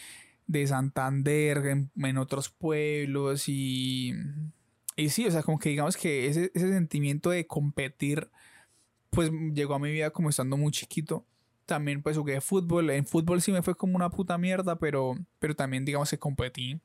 de 0.46 0.66
Santander, 0.66 1.88
en, 1.96 2.18
otros 2.18 2.50
pueblos 2.50 3.48
y, 3.48 4.12
y 4.96 5.08
sí, 5.08 5.26
o 5.26 5.30
sea, 5.30 5.42
como 5.42 5.58
que 5.58 5.70
digamos 5.70 5.96
que 5.96 6.28
ese, 6.28 6.50
ese 6.54 6.70
sentimiento 6.70 7.30
de 7.30 7.46
competir 7.46 8.30
pues 9.10 9.30
llegó 9.54 9.74
a 9.74 9.78
mi 9.78 9.90
vida 9.90 10.10
como 10.10 10.28
estando 10.28 10.56
muy 10.56 10.70
chiquito. 10.72 11.24
También 11.68 12.02
pues 12.02 12.16
jugué 12.16 12.40
fútbol. 12.40 12.88
En 12.88 13.04
fútbol 13.04 13.42
sí 13.42 13.52
me 13.52 13.60
fue 13.60 13.75
como 13.75 13.94
una 13.94 14.08
puta 14.08 14.38
mierda, 14.38 14.78
pero, 14.78 15.14
pero 15.38 15.54
también 15.54 15.84
digamos 15.84 16.08
que 16.08 16.18
competí. 16.18 16.80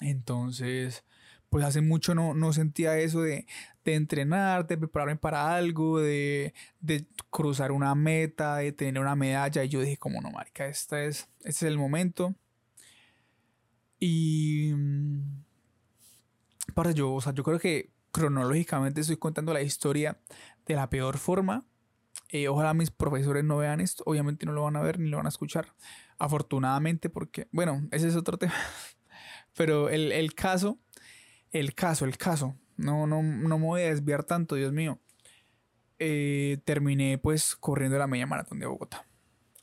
Entonces, 0.00 1.04
pues 1.48 1.64
hace 1.64 1.80
mucho 1.80 2.12
no, 2.12 2.34
no 2.34 2.52
sentía 2.52 2.98
eso 2.98 3.22
de, 3.22 3.46
de, 3.84 3.94
entrenar, 3.94 4.66
de 4.66 4.78
prepararme 4.78 5.14
para 5.14 5.54
algo, 5.54 6.00
de, 6.00 6.54
de, 6.80 7.06
cruzar 7.30 7.70
una 7.70 7.94
meta, 7.94 8.56
de 8.56 8.72
tener 8.72 9.00
una 9.00 9.14
medalla. 9.14 9.62
Y 9.62 9.68
yo 9.68 9.80
dije, 9.80 9.96
como 9.96 10.20
no, 10.20 10.32
marica, 10.32 10.66
este 10.66 11.06
es, 11.06 11.28
este 11.38 11.50
es 11.50 11.62
el 11.62 11.78
momento. 11.78 12.34
Y... 14.00 14.72
Mm, 14.74 15.44
para 16.74 16.90
yo, 16.90 17.12
o 17.14 17.20
sea, 17.20 17.32
yo 17.32 17.44
creo 17.44 17.60
que 17.60 17.92
cronológicamente 18.10 19.00
estoy 19.00 19.16
contando 19.18 19.52
la 19.52 19.62
historia 19.62 20.18
de 20.66 20.74
la 20.74 20.90
peor 20.90 21.18
forma. 21.18 21.64
Eh, 22.28 22.48
ojalá 22.48 22.74
mis 22.74 22.90
profesores 22.90 23.44
no 23.44 23.56
vean 23.58 23.80
esto. 23.80 24.02
Obviamente 24.06 24.46
no 24.46 24.52
lo 24.52 24.62
van 24.62 24.76
a 24.76 24.82
ver 24.82 24.98
ni 24.98 25.08
lo 25.08 25.16
van 25.16 25.26
a 25.26 25.30
escuchar. 25.30 25.74
Afortunadamente, 26.18 27.08
porque, 27.08 27.48
bueno, 27.52 27.88
ese 27.90 28.08
es 28.08 28.16
otro 28.16 28.38
tema. 28.38 28.54
Pero 29.56 29.88
el, 29.88 30.12
el 30.12 30.34
caso, 30.34 30.78
el 31.52 31.74
caso, 31.74 32.04
el 32.04 32.16
caso. 32.18 32.56
No, 32.76 33.06
no, 33.06 33.22
no 33.22 33.58
me 33.58 33.66
voy 33.66 33.82
a 33.82 33.90
desviar 33.90 34.24
tanto, 34.24 34.54
Dios 34.54 34.72
mío. 34.72 35.00
Eh, 35.98 36.58
terminé 36.64 37.18
pues 37.18 37.56
corriendo 37.56 37.98
la 37.98 38.06
media 38.06 38.26
maratón 38.26 38.60
de 38.60 38.66
Bogotá. 38.66 39.04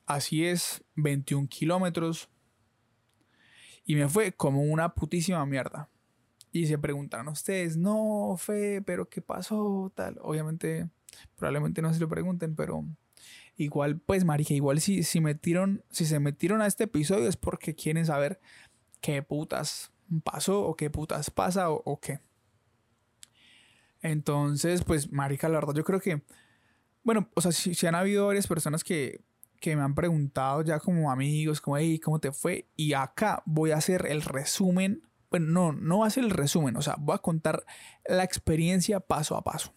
Así 0.06 0.46
es, 0.46 0.84
21 0.96 1.48
kilómetros. 1.48 2.30
Y 3.86 3.96
me 3.96 4.10
fue 4.10 4.34
como 4.34 4.64
una 4.64 4.94
putísima 4.94 5.46
mierda. 5.46 5.90
Y 6.52 6.68
se 6.68 6.78
preguntaron 6.78 7.28
ustedes, 7.30 7.78
no, 7.78 8.36
Fe, 8.38 8.82
pero 8.82 9.10
¿qué 9.10 9.22
pasó? 9.22 9.92
Tal. 9.96 10.18
Obviamente, 10.22 10.90
probablemente 11.36 11.82
no 11.82 11.94
se 11.94 12.00
lo 12.00 12.10
pregunten, 12.10 12.56
pero 12.56 12.86
igual, 13.58 14.00
pues, 14.00 14.26
Marija, 14.26 14.54
igual 14.54 14.82
si, 14.82 15.04
si 15.04 15.22
metieron, 15.22 15.84
si 15.90 16.06
se 16.06 16.20
metieron 16.20 16.62
a 16.62 16.68
este 16.68 16.86
episodio 16.86 17.28
es 17.28 17.38
porque 17.38 17.76
quieren 17.76 18.06
saber 18.06 18.40
qué 19.02 19.22
putas 19.22 19.92
pasó 20.24 20.62
o 20.64 20.76
qué 20.76 20.90
putas 20.90 21.30
pasa 21.32 21.70
o, 21.70 22.00
qué. 22.00 22.20
Entonces, 24.02 24.84
pues, 24.84 25.12
Marica, 25.12 25.50
la 25.50 25.56
verdad, 25.56 25.74
yo 25.74 25.84
creo 25.84 26.00
que, 26.00 26.24
bueno, 27.04 27.30
o 27.34 27.42
sea, 27.42 27.52
si, 27.52 27.88
han 27.88 27.96
habido 27.96 28.28
varias 28.28 28.48
personas 28.48 28.84
que, 28.84 29.22
que 29.60 29.76
me 29.76 29.82
han 29.82 29.96
preguntado 29.96 30.62
ya 30.62 30.80
como 30.80 31.12
amigos, 31.12 31.62
como, 31.62 31.78
hey, 31.78 32.00
¿cómo 32.00 32.20
te 32.20 32.32
fue? 32.32 32.68
Y 32.76 32.94
acá 32.94 33.42
voy 33.46 33.72
a 33.72 33.78
hacer 33.78 34.06
el 34.08 34.22
resumen 34.22 35.02
bueno, 35.30 35.48
no, 35.48 35.72
no 35.74 36.00
va 36.00 36.08
a 36.08 36.10
ser 36.10 36.24
el 36.24 36.30
resumen, 36.30 36.78
o 36.78 36.82
sea, 36.82 36.96
voy 36.98 37.16
a 37.16 37.20
contar 37.20 37.66
la 38.06 38.24
experiencia 38.24 39.00
paso 39.00 39.36
a 39.36 39.44
paso. 39.44 39.74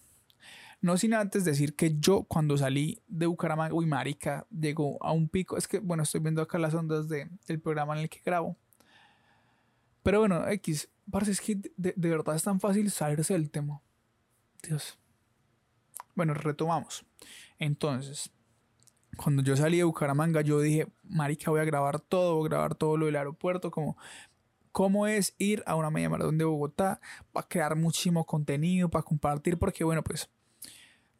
No 0.81 0.97
sin 0.97 1.15
antes 1.15 1.45
decir 1.45 1.75
que 1.75 1.99
yo 1.99 2.23
cuando 2.23 2.57
salí 2.57 3.03
de 3.09 3.27
Bucaramanga, 3.27 3.75
uy, 3.75 3.87
marica, 3.87 4.47
llegó 4.51 5.03
a 5.03 5.13
un 5.13 5.29
pico. 5.29 5.57
Es 5.57 5.67
que, 5.67 5.81
bueno, 5.81 6.05
estoy 6.05 6.21
viendo 6.21 6.41
acá 6.41 6.59
las 6.59 6.75
ondas 6.75 7.09
de, 7.09 7.29
del 7.47 7.61
programa 7.61 7.95
en 7.95 8.03
el 8.03 8.09
que 8.09 8.21
grabo. 8.25 8.57
Pero 10.03 10.21
bueno, 10.21 10.49
X, 10.49 10.89
parece 11.11 11.33
es 11.33 11.41
que 11.41 11.57
de, 11.77 11.95
de 11.97 12.09
verdad 12.09 12.37
es 12.37 12.45
tan 12.45 12.61
fácil 12.61 12.91
salirse 12.91 13.35
del 13.35 13.51
tema. 13.51 13.83
Dios. 14.63 14.99
Bueno, 16.15 16.35
retomamos. 16.35 17.05
Entonces, 17.59 18.31
cuando 19.17 19.43
yo 19.43 19.57
salí 19.57 19.79
de 19.79 19.85
Bucaramanga, 19.85 20.41
yo 20.43 20.61
dije, 20.61 20.87
marica, 21.03 21.51
voy 21.51 21.61
a 21.61 21.65
grabar 21.65 22.01
todo, 22.01 22.37
voy 22.37 22.47
a 22.47 22.51
grabar 22.51 22.75
todo 22.77 22.97
lo 22.97 23.07
del 23.07 23.17
aeropuerto, 23.17 23.71
como 23.71 23.97
cómo 24.73 25.09
es 25.09 25.35
ir 25.39 25.63
a 25.67 25.75
una 25.75 25.91
media 25.91 26.09
maratón 26.09 26.39
de 26.39 26.45
Bogotá, 26.45 27.01
va 27.37 27.41
a 27.41 27.49
crear 27.49 27.75
muchísimo 27.75 28.25
contenido 28.25 28.89
para 28.89 29.03
compartir, 29.03 29.59
porque 29.59 29.83
bueno, 29.83 30.05
pues 30.05 30.31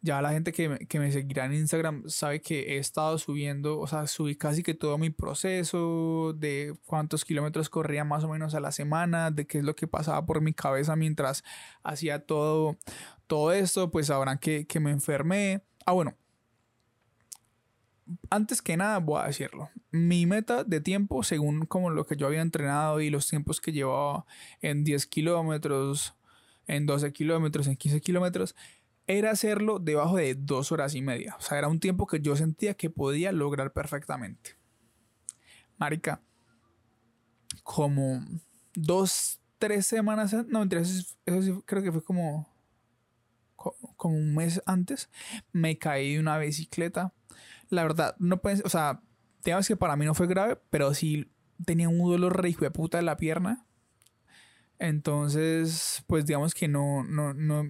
ya 0.01 0.21
la 0.21 0.31
gente 0.31 0.51
que 0.53 0.69
me, 0.69 0.79
que 0.79 0.99
me, 0.99 1.11
seguirá 1.11 1.45
en 1.45 1.53
Instagram 1.53 2.03
sabe 2.07 2.41
que 2.41 2.75
he 2.75 2.77
estado 2.77 3.17
subiendo, 3.17 3.79
o 3.79 3.87
sea, 3.87 4.07
subí 4.07 4.35
casi 4.35 4.63
que 4.63 4.73
todo 4.73 4.97
mi 4.97 5.09
proceso, 5.09 6.33
de 6.37 6.75
cuántos 6.85 7.25
kilómetros 7.25 7.69
corría 7.69 8.03
más 8.03 8.23
o 8.23 8.29
menos 8.29 8.55
a 8.55 8.59
la 8.59 8.71
semana, 8.71 9.31
de 9.31 9.45
qué 9.45 9.59
es 9.59 9.63
lo 9.63 9.75
que 9.75 9.87
pasaba 9.87 10.25
por 10.25 10.41
mi 10.41 10.53
cabeza 10.53 10.95
mientras 10.95 11.43
hacía 11.83 12.25
todo, 12.25 12.77
todo 13.27 13.51
esto, 13.51 13.91
pues 13.91 14.07
sabrán 14.07 14.37
que, 14.39 14.65
que 14.65 14.79
me 14.79 14.91
enfermé. 14.91 15.63
Ah, 15.85 15.91
bueno, 15.91 16.15
antes 18.29 18.61
que 18.61 18.77
nada 18.77 18.99
voy 18.99 19.21
a 19.21 19.27
decirlo. 19.27 19.69
Mi 19.91 20.25
meta 20.25 20.63
de 20.63 20.81
tiempo, 20.81 21.23
según 21.23 21.65
como 21.65 21.89
lo 21.89 22.05
que 22.05 22.15
yo 22.15 22.27
había 22.27 22.41
entrenado 22.41 23.01
y 23.01 23.09
los 23.09 23.27
tiempos 23.27 23.61
que 23.61 23.71
llevaba 23.71 24.25
en 24.61 24.83
10 24.83 25.05
kilómetros, 25.07 26.15
en 26.67 26.85
12 26.85 27.11
kilómetros, 27.13 27.67
en 27.67 27.75
15 27.75 28.01
kilómetros, 28.01 28.55
era 29.09 29.31
hacerlo 29.31 29.79
debajo 29.79 30.17
de 30.17 30.35
dos 30.35 30.71
horas 30.71 30.95
y 30.95 31.01
media. 31.01 31.35
O 31.37 31.41
sea, 31.41 31.57
era 31.57 31.67
un 31.67 31.79
tiempo 31.79 32.07
que 32.07 32.21
yo 32.21 32.35
sentía 32.35 32.75
que 32.75 32.89
podía 32.89 33.31
lograr 33.31 33.73
perfectamente. 33.73 34.55
Marica, 35.77 36.21
como 37.63 38.23
dos, 38.75 39.41
tres 39.57 39.87
semanas, 39.87 40.33
no, 40.47 40.63
eso, 40.63 41.15
eso 41.25 41.41
sí, 41.41 41.53
creo 41.65 41.81
que 41.83 41.91
fue 41.91 42.03
como, 42.03 42.47
como 43.97 44.15
un 44.15 44.35
mes 44.35 44.61
antes, 44.65 45.09
me 45.51 45.77
caí 45.77 46.13
de 46.13 46.19
una 46.19 46.37
bicicleta 46.37 47.13
la 47.69 47.83
verdad, 47.83 48.15
no 48.19 48.41
pueden, 48.41 48.61
o 48.65 48.69
sea, 48.69 49.01
digamos 49.43 49.67
que 49.67 49.75
para 49.75 49.95
mí 49.95 50.05
no 50.05 50.13
fue 50.13 50.27
grave, 50.27 50.57
pero 50.69 50.93
sí 50.93 51.31
tenía 51.65 51.89
un 51.89 51.99
dolor 51.99 52.41
re 52.41 52.55
de 52.59 52.71
puta 52.71 52.97
de 52.97 53.03
la 53.03 53.17
pierna. 53.17 53.65
Entonces, 54.79 56.03
pues 56.07 56.25
digamos 56.25 56.53
que 56.53 56.67
no, 56.67 57.03
no, 57.03 57.33
no, 57.33 57.63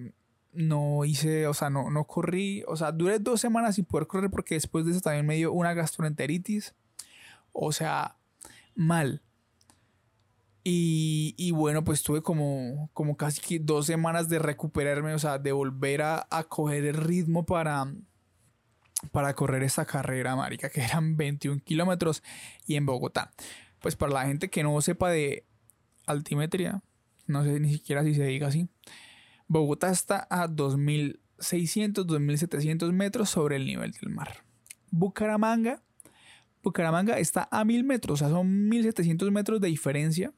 no 0.52 1.04
hice, 1.04 1.46
o 1.46 1.54
sea, 1.54 1.70
no, 1.70 1.90
no 1.90 2.04
corrí, 2.04 2.64
o 2.66 2.76
sea, 2.76 2.92
duré 2.92 3.18
dos 3.18 3.40
semanas 3.40 3.76
sin 3.76 3.84
poder 3.84 4.06
correr 4.06 4.30
porque 4.30 4.54
después 4.54 4.84
de 4.84 4.92
eso 4.92 5.00
también 5.00 5.26
me 5.26 5.36
dio 5.36 5.52
una 5.52 5.74
gastroenteritis. 5.74 6.74
O 7.52 7.72
sea, 7.72 8.16
mal. 8.74 9.22
Y, 10.62 11.34
y, 11.38 11.52
bueno, 11.52 11.84
pues 11.84 12.02
tuve 12.02 12.22
como, 12.22 12.90
como 12.92 13.16
casi 13.16 13.58
dos 13.58 13.86
semanas 13.86 14.28
de 14.28 14.38
recuperarme, 14.38 15.14
o 15.14 15.18
sea, 15.18 15.38
de 15.38 15.52
volver 15.52 16.02
a, 16.02 16.26
a 16.30 16.44
coger 16.44 16.84
el 16.84 16.94
ritmo 16.94 17.46
para, 17.46 17.92
para 19.10 19.34
correr 19.34 19.62
esta 19.62 19.86
carrera, 19.86 20.36
marica, 20.36 20.68
que 20.68 20.82
eran 20.82 21.16
21 21.16 21.62
kilómetros 21.64 22.22
y 22.66 22.76
en 22.76 22.86
Bogotá. 22.86 23.32
Pues 23.80 23.96
para 23.96 24.12
la 24.12 24.26
gente 24.26 24.50
que 24.50 24.62
no 24.62 24.78
sepa 24.82 25.10
de 25.10 25.46
altimetría, 26.06 26.82
no 27.26 27.42
sé 27.42 27.58
ni 27.58 27.72
siquiera 27.72 28.04
si 28.04 28.14
se 28.14 28.24
diga 28.24 28.48
así, 28.48 28.68
Bogotá 29.50 29.90
está 29.90 30.28
a 30.30 30.46
2600, 30.46 32.06
2700 32.06 32.92
metros 32.92 33.30
sobre 33.30 33.56
el 33.56 33.66
nivel 33.66 33.90
del 33.90 34.10
mar. 34.10 34.44
Bucaramanga, 34.92 35.82
Bucaramanga 36.62 37.18
está 37.18 37.48
a 37.50 37.64
1000 37.64 37.82
metros, 37.82 38.22
o 38.22 38.24
sea, 38.24 38.28
son 38.32 38.68
1700 38.68 39.32
metros 39.32 39.60
de 39.60 39.66
diferencia. 39.66 40.32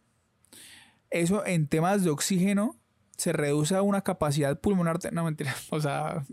Eso 1.10 1.44
en 1.44 1.66
temas 1.68 2.04
de 2.04 2.08
oxígeno 2.08 2.80
se 3.18 3.34
reduce 3.34 3.76
a 3.76 3.82
una 3.82 4.00
capacidad 4.00 4.58
pulmonar, 4.58 4.98
no 5.12 5.24
mentira, 5.24 5.54
o 5.70 5.78
sea, 5.78 6.24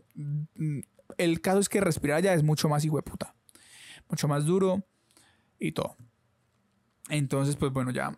el 1.18 1.42
caso 1.42 1.60
es 1.60 1.68
que 1.68 1.82
respirar 1.82 2.24
ya 2.24 2.34
es 2.34 2.44
mucho 2.44 2.70
más 2.70 2.88
puta. 2.88 3.36
Mucho 4.08 4.30
más 4.30 4.46
duro 4.46 4.86
y 5.60 5.74
todo. 5.74 5.98
Entonces, 7.10 7.58
pues 7.58 7.74
bueno, 7.74 7.92
ya. 7.92 8.16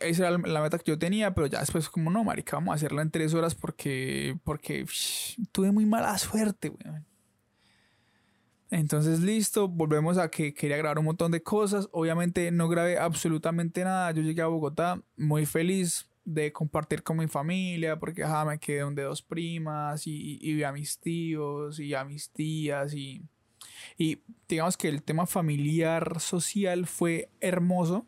Esa 0.00 0.28
era 0.28 0.38
la 0.38 0.62
meta 0.62 0.78
que 0.78 0.90
yo 0.90 0.98
tenía, 0.98 1.34
pero 1.34 1.46
ya 1.46 1.60
después, 1.60 1.88
como 1.88 2.10
no, 2.10 2.24
marica, 2.24 2.56
vamos 2.56 2.72
a 2.72 2.76
hacerla 2.76 3.02
en 3.02 3.10
tres 3.10 3.34
horas 3.34 3.54
porque. 3.54 4.36
Porque 4.44 4.86
tuve 5.52 5.72
muy 5.72 5.86
mala 5.86 6.16
suerte, 6.18 6.70
weón. 6.70 7.06
Entonces, 8.70 9.20
listo, 9.20 9.68
volvemos 9.68 10.16
a 10.16 10.30
que 10.30 10.54
quería 10.54 10.78
grabar 10.78 10.98
un 10.98 11.04
montón 11.04 11.30
de 11.30 11.42
cosas. 11.42 11.88
Obviamente 11.92 12.50
no 12.50 12.68
grabé 12.68 12.98
absolutamente 12.98 13.84
nada. 13.84 14.12
Yo 14.12 14.22
llegué 14.22 14.40
a 14.40 14.46
Bogotá 14.46 15.02
muy 15.14 15.44
feliz, 15.44 16.08
de 16.24 16.52
compartir 16.52 17.02
con 17.02 17.18
mi 17.18 17.26
familia, 17.26 17.98
porque 17.98 18.24
me 18.46 18.58
quedé 18.58 18.80
donde 18.80 19.02
dos 19.02 19.22
primas 19.22 20.06
y, 20.06 20.38
vi 20.38 20.62
a 20.62 20.72
mis 20.72 20.98
tíos 20.98 21.80
y 21.80 21.94
a 21.94 22.04
mis 22.04 22.30
tías 22.30 22.94
y, 22.94 23.22
y 23.98 24.22
digamos 24.48 24.76
que 24.76 24.88
el 24.88 25.02
tema 25.02 25.26
familiar 25.26 26.20
social 26.20 26.86
fue 26.86 27.30
hermoso. 27.40 28.06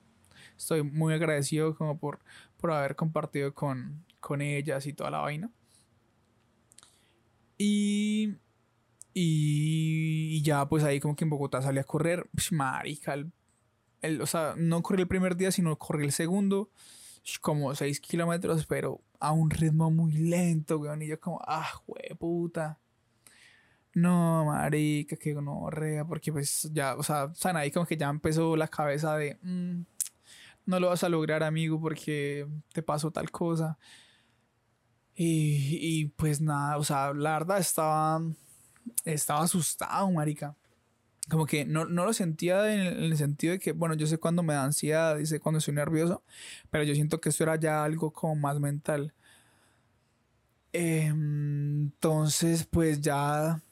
Estoy 0.65 0.83
muy 0.83 1.13
agradecido 1.13 1.77
como 1.77 1.99
por, 1.99 2.21
por 2.57 2.73
haber 2.73 2.97
compartido 2.97 3.53
con, 3.53 4.03
con 4.19 4.41
ellas 4.41 4.87
y 4.87 4.95
toda 4.95 5.11
la 5.11 5.19
vaina. 5.19 5.51
Y, 7.59 8.37
y, 9.13 10.43
ya 10.43 10.67
pues 10.67 10.83
ahí 10.83 11.01
como 11.01 11.17
que 11.17 11.25
en 11.25 11.31
Bogotá 11.31 11.61
salí 11.61 11.81
a 11.81 11.85
correr. 11.85 12.31
Marica, 12.51 13.15
el, 14.01 14.23
o 14.23 14.27
sea, 14.27 14.55
no 14.57 14.83
corrí 14.83 15.03
el 15.03 15.09
primer 15.09 15.37
día, 15.37 15.53
sino 15.53 15.77
corrí 15.77 16.05
el 16.05 16.13
segundo 16.13 16.71
como 17.43 17.75
6 17.75 18.01
kilómetros, 18.01 18.65
pero 18.65 19.03
a 19.21 19.33
un 19.33 19.51
ritmo 19.51 19.91
muy 19.91 20.13
lento, 20.13 20.79
weón. 20.79 21.03
Y 21.03 21.09
yo 21.09 21.21
como, 21.21 21.43
ah, 21.47 21.83
puta. 22.19 22.79
No, 23.95 24.47
marica, 24.47 25.17
que 25.17 25.35
no 25.35 25.69
rea, 25.69 26.07
porque 26.07 26.33
pues 26.33 26.71
ya, 26.73 26.97
o 26.97 27.03
sea, 27.03 27.27
o 27.27 27.49
ahí 27.57 27.71
como 27.71 27.87
que 27.87 27.99
ya 27.99 28.09
empezó 28.09 28.57
la 28.57 28.67
cabeza 28.67 29.17
de, 29.17 29.39
mm, 29.43 29.83
no 30.67 30.81
lo 30.81 30.89
vas 30.89 31.05
a 31.05 31.09
lograr, 31.09 31.43
amigo, 31.43 31.81
porque 31.81 32.47
te 32.73 32.83
pasó 32.83 33.11
tal 33.11 33.31
cosa. 33.31 33.79
Y, 35.17 35.79
y 35.81 36.07
pues 36.07 36.41
nada, 36.41 36.77
o 36.77 36.85
sea, 36.85 37.15
la 37.15 37.33
verdad 37.39 37.59
estaba, 37.59 38.21
estaba 39.05 39.43
asustado, 39.43 40.11
marica 40.11 40.57
como 41.31 41.47
que 41.47 41.65
no, 41.65 41.85
lo 41.85 42.13
sentía 42.13 42.73
en 42.73 42.81
el, 42.81 43.17
sentido 43.17 43.53
de 43.53 43.59
que, 43.59 43.73
bueno, 43.73 43.95
yo 43.95 44.07
sé 44.07 44.19
cuando 44.19 44.43
me 44.43 44.55
da 44.55 44.65
ansiedad 44.65 45.19
y 45.19 45.27
sé 45.27 45.41
cuando 45.41 45.59
estoy 45.59 45.75
nervioso, 45.75 46.23
pero 46.71 46.85
yo 46.85 46.95
siento 46.95 47.21
que 47.21 47.31
esto 47.31 47.45
era 47.45 47.57
ya 47.57 47.85
algo 47.85 48.13
como 48.13 48.35
más 48.37 48.61
mental. 48.61 49.15
Em, 50.73 51.85
entonces, 51.85 52.67
pues 52.67 53.01
ya 53.01 53.63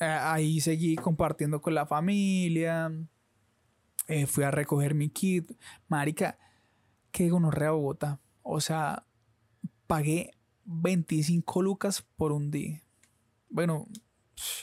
eh, 0.00 0.04
ahí 0.04 0.60
seguí 0.60 0.96
compartiendo 0.96 1.60
con 1.60 1.74
la 1.74 1.86
familia. 1.86 2.90
Eh, 4.06 4.26
fui 4.26 4.44
a 4.44 4.50
recoger 4.50 4.94
mi 4.94 5.08
kit. 5.08 5.52
Marica, 5.88 6.38
qué 7.10 7.28
gonorrea 7.30 7.70
Bogotá. 7.70 8.20
O 8.42 8.60
sea, 8.60 9.06
pagué 9.86 10.32
25 10.64 11.62
lucas 11.62 12.02
por 12.16 12.32
un 12.32 12.50
día. 12.50 12.82
Bueno, 13.48 13.86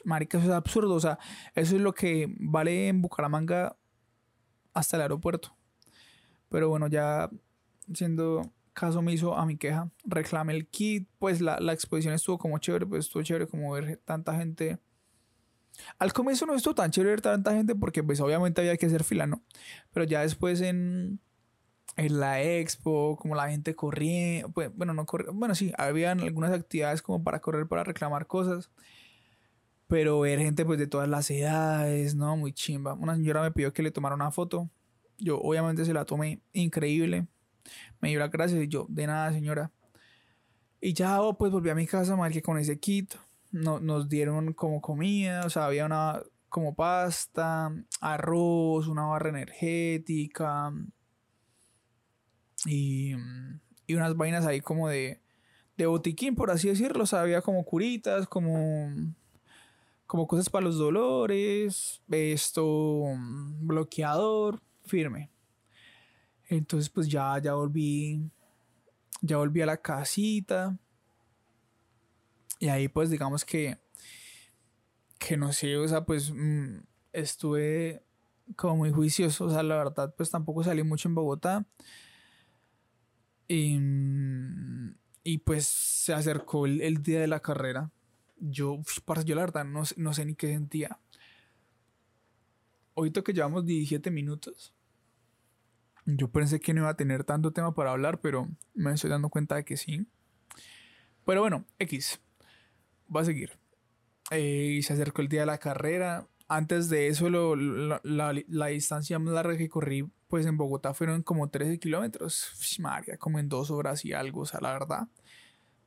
marica, 0.03 0.37
eso 0.37 0.47
es 0.47 0.53
absurdo. 0.53 0.95
O 0.95 0.99
sea, 0.99 1.17
eso 1.55 1.75
es 1.75 1.81
lo 1.81 1.93
que 1.93 2.33
vale 2.39 2.87
en 2.87 3.01
Bucaramanga 3.01 3.77
hasta 4.73 4.97
el 4.97 5.01
aeropuerto. 5.03 5.55
Pero 6.49 6.69
bueno, 6.69 6.87
ya 6.87 7.29
siendo 7.93 8.51
caso 8.73 8.99
omiso 8.99 9.35
a 9.35 9.45
mi 9.45 9.57
queja, 9.57 9.91
reclamé 10.03 10.53
el 10.53 10.67
kit. 10.67 11.07
Pues 11.19 11.41
la, 11.41 11.57
exposición 11.73 12.13
estuvo 12.13 12.37
como 12.37 12.57
chévere, 12.57 12.85
pues 12.85 13.05
estuvo 13.05 13.23
chévere 13.23 13.47
como 13.47 13.71
ver 13.71 13.97
tanta 14.05 14.35
gente. 14.35 14.79
Al 15.99 16.13
comienzo 16.13 16.45
no 16.45 16.55
estuvo 16.55 16.75
tan 16.75 16.91
chévere 16.91 17.11
ver 17.11 17.21
tanta 17.21 17.53
gente 17.53 17.75
porque 17.75 18.03
pues 18.03 18.19
obviamente 18.19 18.61
había 18.61 18.77
que 18.77 18.85
hacer 18.85 19.03
fila, 19.03 19.27
¿no? 19.27 19.41
Pero 19.93 20.05
ya 20.05 20.21
después 20.21 20.61
en, 20.61 21.19
en 21.97 22.19
la 22.19 22.41
expo, 22.41 23.17
como 23.17 23.35
la 23.35 23.49
gente 23.49 23.75
corría, 23.75 24.47
pues, 24.47 24.75
bueno, 24.75 24.93
no 24.93 25.05
corría, 25.05 25.31
bueno, 25.31 25.55
sí, 25.55 25.73
habían 25.77 26.21
algunas 26.21 26.51
actividades 26.51 27.01
como 27.01 27.23
para 27.23 27.39
correr, 27.39 27.67
para 27.67 27.83
reclamar 27.83 28.27
cosas 28.27 28.69
pero 29.91 30.21
ver 30.21 30.39
gente 30.39 30.63
pues 30.63 30.79
de 30.79 30.87
todas 30.87 31.09
las 31.09 31.29
edades, 31.29 32.15
¿no? 32.15 32.37
Muy 32.37 32.53
chimba. 32.53 32.93
Una 32.93 33.13
señora 33.13 33.41
me 33.41 33.51
pidió 33.51 33.73
que 33.73 33.83
le 33.83 33.91
tomara 33.91 34.15
una 34.15 34.31
foto. 34.31 34.69
Yo 35.17 35.37
obviamente 35.37 35.83
se 35.83 35.91
la 35.91 36.05
tomé 36.05 36.39
increíble. 36.53 37.27
Me 37.99 38.07
dio 38.07 38.19
las 38.19 38.31
gracias 38.31 38.63
y 38.63 38.69
yo, 38.69 38.85
de 38.87 39.05
nada 39.05 39.33
señora. 39.33 39.69
Y 40.79 40.93
ya 40.93 41.19
pues 41.37 41.51
volví 41.51 41.69
a 41.71 41.75
mi 41.75 41.87
casa, 41.87 42.17
que 42.31 42.41
con 42.41 42.57
ese 42.57 42.79
kit. 42.79 43.15
No, 43.51 43.79
nos 43.79 44.07
dieron 44.09 44.53
como 44.53 44.81
comida, 44.81 45.45
o 45.45 45.49
sea, 45.49 45.65
había 45.65 45.85
una 45.85 46.21
como 46.49 46.75
pasta, 46.75 47.73
arroz, 47.99 48.87
una 48.87 49.05
barra 49.05 49.29
energética 49.29 50.73
y, 52.65 53.13
y 53.87 53.93
unas 53.93 54.15
vainas 54.15 54.45
ahí 54.45 54.61
como 54.61 54.89
de, 54.89 55.21
de 55.77 55.85
botiquín, 55.85 56.35
por 56.35 56.51
así 56.51 56.69
decirlo. 56.69 57.03
O 57.03 57.07
sea, 57.07 57.21
había 57.21 57.41
como 57.41 57.63
curitas, 57.63 58.27
como 58.27 58.89
como 60.11 60.27
cosas 60.27 60.49
para 60.49 60.65
los 60.65 60.77
dolores, 60.77 62.01
esto, 62.09 63.05
bloqueador, 63.61 64.61
firme. 64.85 65.31
Entonces 66.49 66.89
pues 66.89 67.07
ya, 67.07 67.39
ya 67.39 67.53
volví, 67.53 68.29
ya 69.21 69.37
volví 69.37 69.61
a 69.61 69.67
la 69.67 69.77
casita. 69.77 70.77
Y 72.61 72.69
ahí 72.69 72.87
pues 72.87 73.09
digamos 73.09 73.43
que, 73.43 73.77
que 75.19 75.35
no 75.35 75.51
sé, 75.51 75.75
o 75.75 75.85
sea, 75.85 76.05
pues 76.05 76.31
mm, 76.31 76.77
estuve 77.11 78.05
como 78.55 78.77
muy 78.77 78.91
juicioso, 78.91 79.45
o 79.45 79.49
sea, 79.49 79.63
la 79.63 79.75
verdad 79.75 80.13
pues 80.15 80.31
tampoco 80.31 80.63
salí 80.63 80.83
mucho 80.83 81.09
en 81.09 81.15
Bogotá. 81.15 81.65
Y, 83.49 83.77
mm, 83.77 84.95
y 85.25 85.39
pues 85.39 85.67
se 85.67 86.13
acercó 86.13 86.65
el 86.65 87.03
día 87.03 87.19
de 87.19 87.27
la 87.27 87.41
carrera 87.41 87.91
yo, 88.41 88.81
yo 89.23 89.35
la 89.35 89.41
verdad 89.41 89.63
no, 89.63 89.83
no 89.95 90.13
sé 90.13 90.25
ni 90.25 90.35
qué 90.35 90.47
sentía. 90.47 90.99
Ahorita 92.95 93.21
que 93.21 93.33
llevamos 93.33 93.65
17 93.65 94.11
minutos, 94.11 94.73
yo 96.05 96.29
pensé 96.29 96.59
que 96.59 96.73
no 96.73 96.81
iba 96.81 96.89
a 96.89 96.97
tener 96.97 97.23
tanto 97.23 97.53
tema 97.53 97.73
para 97.73 97.91
hablar, 97.91 98.19
pero 98.19 98.49
me 98.73 98.91
estoy 98.91 99.09
dando 99.09 99.29
cuenta 99.29 99.55
de 99.55 99.63
que 99.63 99.77
sí. 99.77 100.07
Pero 101.25 101.41
bueno, 101.41 101.65
X. 101.79 102.19
Va 103.15 103.21
a 103.21 103.25
seguir. 103.25 103.57
Eh, 104.31 104.75
y 104.77 104.83
se 104.83 104.93
acercó 104.93 105.21
el 105.21 105.27
día 105.27 105.41
de 105.41 105.45
la 105.47 105.57
carrera. 105.57 106.27
Antes 106.47 106.89
de 106.89 107.07
eso, 107.07 107.29
la, 107.29 108.01
la, 108.03 108.67
distancia 108.67 109.19
más 109.19 109.33
larga 109.33 109.57
que 109.57 109.69
corrí 109.69 110.05
pues 110.27 110.45
en 110.45 110.57
Bogotá 110.57 110.93
fueron 110.93 111.23
como 111.23 111.49
13 111.49 111.77
kilómetros. 111.79 112.77
María, 112.79 113.17
como 113.17 113.39
en 113.39 113.49
dos 113.49 113.71
horas 113.71 114.05
y 114.05 114.13
algo. 114.13 114.41
O 114.41 114.45
sea, 114.45 114.61
la 114.61 114.73
verdad, 114.73 115.07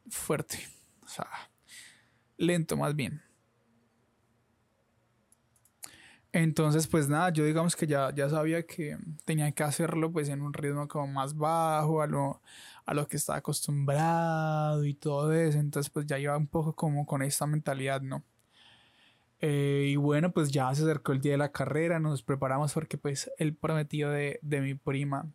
fuerte. 0.08 0.58
O 1.02 1.08
sea, 1.08 1.28
lento 2.36 2.76
más 2.76 2.94
bien. 2.94 3.22
Entonces, 6.34 6.88
pues 6.88 7.08
nada, 7.08 7.30
yo 7.30 7.44
digamos 7.44 7.76
que 7.76 7.86
ya, 7.86 8.12
ya 8.12 8.28
sabía 8.28 8.66
que 8.66 8.98
tenía 9.24 9.52
que 9.52 9.62
hacerlo 9.62 10.10
pues 10.10 10.28
en 10.28 10.42
un 10.42 10.52
ritmo 10.52 10.88
como 10.88 11.06
más 11.06 11.36
bajo, 11.36 12.02
a 12.02 12.08
lo, 12.08 12.42
a 12.86 12.94
lo 12.94 13.08
que 13.08 13.16
estaba 13.16 13.38
acostumbrado 13.38 14.84
y 14.84 14.94
todo 14.94 15.32
eso. 15.32 15.58
Entonces, 15.58 15.90
pues 15.90 16.06
ya 16.06 16.18
iba 16.18 16.36
un 16.36 16.46
poco 16.46 16.74
como 16.74 17.06
con 17.06 17.22
esta 17.22 17.46
mentalidad, 17.46 18.02
¿no? 18.02 18.24
Eh, 19.40 19.88
y 19.90 19.96
bueno, 19.96 20.32
pues 20.32 20.50
ya 20.50 20.74
se 20.74 20.82
acercó 20.82 21.12
el 21.12 21.20
día 21.20 21.32
de 21.32 21.38
la 21.38 21.52
carrera, 21.52 21.98
nos 22.00 22.22
preparamos 22.22 22.72
porque 22.72 22.96
pues 22.96 23.30
el 23.38 23.54
prometido 23.54 24.10
de, 24.10 24.38
de 24.42 24.60
mi 24.60 24.74
prima 24.74 25.30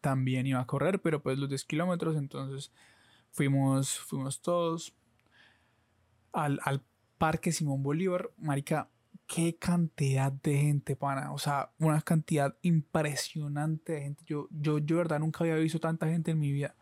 también 0.00 0.46
iba 0.46 0.60
a 0.60 0.66
correr, 0.66 1.00
pero 1.00 1.22
pues 1.22 1.38
los 1.38 1.48
10 1.48 1.64
kilómetros, 1.64 2.16
entonces 2.16 2.72
fuimos, 3.32 3.98
fuimos 3.98 4.40
todos 4.40 4.94
al, 6.32 6.82
Parque 7.18 7.52
Simón 7.52 7.84
Bolívar, 7.84 8.30
marica, 8.36 8.88
qué 9.34 9.56
cantidad 9.56 10.30
de 10.30 10.58
gente, 10.58 10.94
pana. 10.94 11.32
O 11.32 11.38
sea, 11.38 11.70
una 11.78 12.02
cantidad 12.02 12.54
impresionante 12.60 13.94
de 13.94 14.02
gente. 14.02 14.24
Yo, 14.26 14.46
yo, 14.50 14.78
yo, 14.78 14.98
verdad, 14.98 15.20
nunca 15.20 15.42
había 15.42 15.54
visto 15.56 15.80
tanta 15.80 16.06
gente 16.06 16.32
en 16.32 16.38
mi 16.38 16.52
vida. 16.52 16.74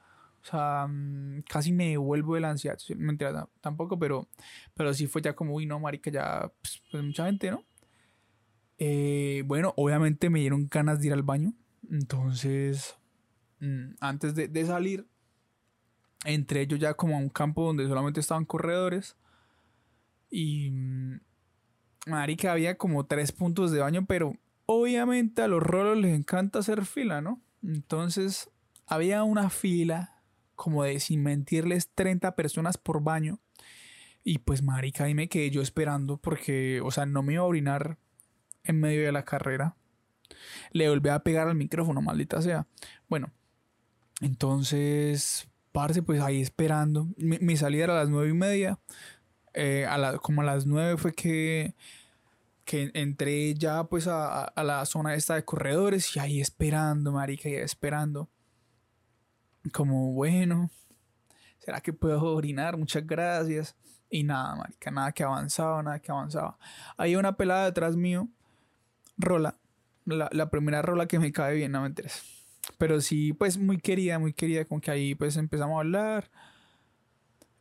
O 0.42 0.44
sea, 0.44 0.86
mm, 0.88 1.42
casi 1.48 1.72
me 1.72 1.90
devuelvo 1.90 2.34
de 2.34 2.40
la 2.40 2.50
ansiedad. 2.50 2.76
Mentira, 2.96 3.48
tampoco, 3.60 3.98
pero, 3.98 4.26
pero 4.74 4.92
sí 4.94 5.06
fue 5.06 5.22
ya 5.22 5.34
como, 5.34 5.54
uy, 5.54 5.66
no, 5.66 5.78
marica, 5.78 6.10
ya, 6.10 6.52
pues, 6.60 6.82
pues 6.90 7.04
mucha 7.04 7.26
gente, 7.26 7.52
¿no? 7.52 7.64
Eh, 8.78 9.44
bueno, 9.46 9.72
obviamente 9.76 10.28
me 10.28 10.40
dieron 10.40 10.68
ganas 10.68 11.00
de 11.00 11.06
ir 11.06 11.12
al 11.12 11.22
baño. 11.22 11.54
Entonces, 11.88 12.96
mm, 13.60 13.92
antes 14.00 14.34
de, 14.34 14.48
de 14.48 14.66
salir, 14.66 15.06
entré 16.24 16.66
yo 16.66 16.76
ya 16.76 16.94
como 16.94 17.14
a 17.14 17.18
un 17.18 17.28
campo 17.28 17.64
donde 17.64 17.86
solamente 17.86 18.18
estaban 18.18 18.44
corredores. 18.44 19.16
Y. 20.30 20.72
Marica, 22.06 22.52
había 22.52 22.78
como 22.78 23.06
tres 23.06 23.32
puntos 23.32 23.70
de 23.72 23.80
baño, 23.80 24.06
pero 24.06 24.34
obviamente 24.66 25.42
a 25.42 25.48
los 25.48 25.62
rolos 25.62 25.98
les 25.98 26.16
encanta 26.16 26.60
hacer 26.60 26.86
fila, 26.86 27.20
¿no? 27.20 27.40
Entonces, 27.62 28.50
había 28.86 29.22
una 29.22 29.50
fila 29.50 30.22
como 30.54 30.84
de, 30.84 31.00
sin 31.00 31.22
mentirles, 31.22 31.90
30 31.94 32.36
personas 32.36 32.76
por 32.76 33.02
baño. 33.02 33.40
Y 34.22 34.38
pues, 34.38 34.62
marica, 34.62 35.04
ahí 35.04 35.14
me 35.14 35.28
quedé 35.28 35.50
yo 35.50 35.62
esperando 35.62 36.18
porque, 36.18 36.80
o 36.82 36.90
sea, 36.90 37.06
no 37.06 37.22
me 37.22 37.34
iba 37.34 37.42
a 37.42 37.46
orinar 37.46 37.98
en 38.64 38.78
medio 38.78 39.02
de 39.02 39.12
la 39.12 39.24
carrera. 39.24 39.76
Le 40.72 40.88
volví 40.88 41.08
a 41.08 41.20
pegar 41.20 41.48
al 41.48 41.54
micrófono, 41.54 42.02
maldita 42.02 42.42
sea. 42.42 42.66
Bueno, 43.08 43.32
entonces, 44.20 45.48
parce, 45.72 46.02
pues 46.02 46.20
ahí 46.20 46.40
esperando. 46.40 47.08
Mi, 47.16 47.38
mi 47.38 47.56
salida 47.56 47.84
era 47.84 47.94
a 47.94 48.04
las 48.04 48.10
nueve 48.10 48.30
y 48.30 48.34
media. 48.34 48.78
Eh, 49.54 49.86
a 49.86 50.18
como 50.18 50.42
a 50.42 50.44
las 50.44 50.66
9 50.66 50.96
fue 50.96 51.12
que, 51.12 51.74
que 52.64 52.90
entré 52.94 53.54
ya 53.54 53.84
pues 53.84 54.06
a, 54.06 54.52
la 54.56 54.84
zona 54.86 55.14
esta 55.14 55.34
de 55.34 55.44
corredores 55.44 56.14
y 56.16 56.20
ahí 56.20 56.40
esperando, 56.40 57.12
marica, 57.12 57.48
y 57.48 57.54
esperando. 57.54 58.28
Como, 59.72 60.12
bueno, 60.12 60.70
¿será 61.58 61.80
que 61.80 61.92
puedo 61.92 62.34
orinar? 62.34 62.76
Muchas 62.76 63.06
gracias. 63.06 63.76
Y 64.08 64.24
nada, 64.24 64.56
marica, 64.56 64.90
nada 64.90 65.12
que 65.12 65.22
avanzaba, 65.22 65.82
nada 65.82 65.98
que 66.00 66.10
avanzaba. 66.10 66.58
Hay 66.96 67.16
una 67.16 67.36
pelada 67.36 67.66
detrás 67.66 67.96
mío, 67.96 68.28
rola, 69.16 69.56
la, 70.04 70.28
la 70.32 70.50
primera 70.50 70.82
rola 70.82 71.06
que 71.06 71.18
me 71.18 71.32
cae 71.32 71.54
bien, 71.56 71.72
no 71.72 71.82
me 71.82 71.88
interesa. 71.88 72.20
Pero 72.78 73.00
sí, 73.00 73.32
pues 73.32 73.58
muy 73.58 73.78
querida, 73.78 74.18
muy 74.18 74.32
querida, 74.32 74.64
como 74.64 74.80
que 74.80 74.90
ahí 74.90 75.14
pues 75.14 75.36
empezamos 75.36 75.76
a 75.76 75.80
hablar 75.80 76.30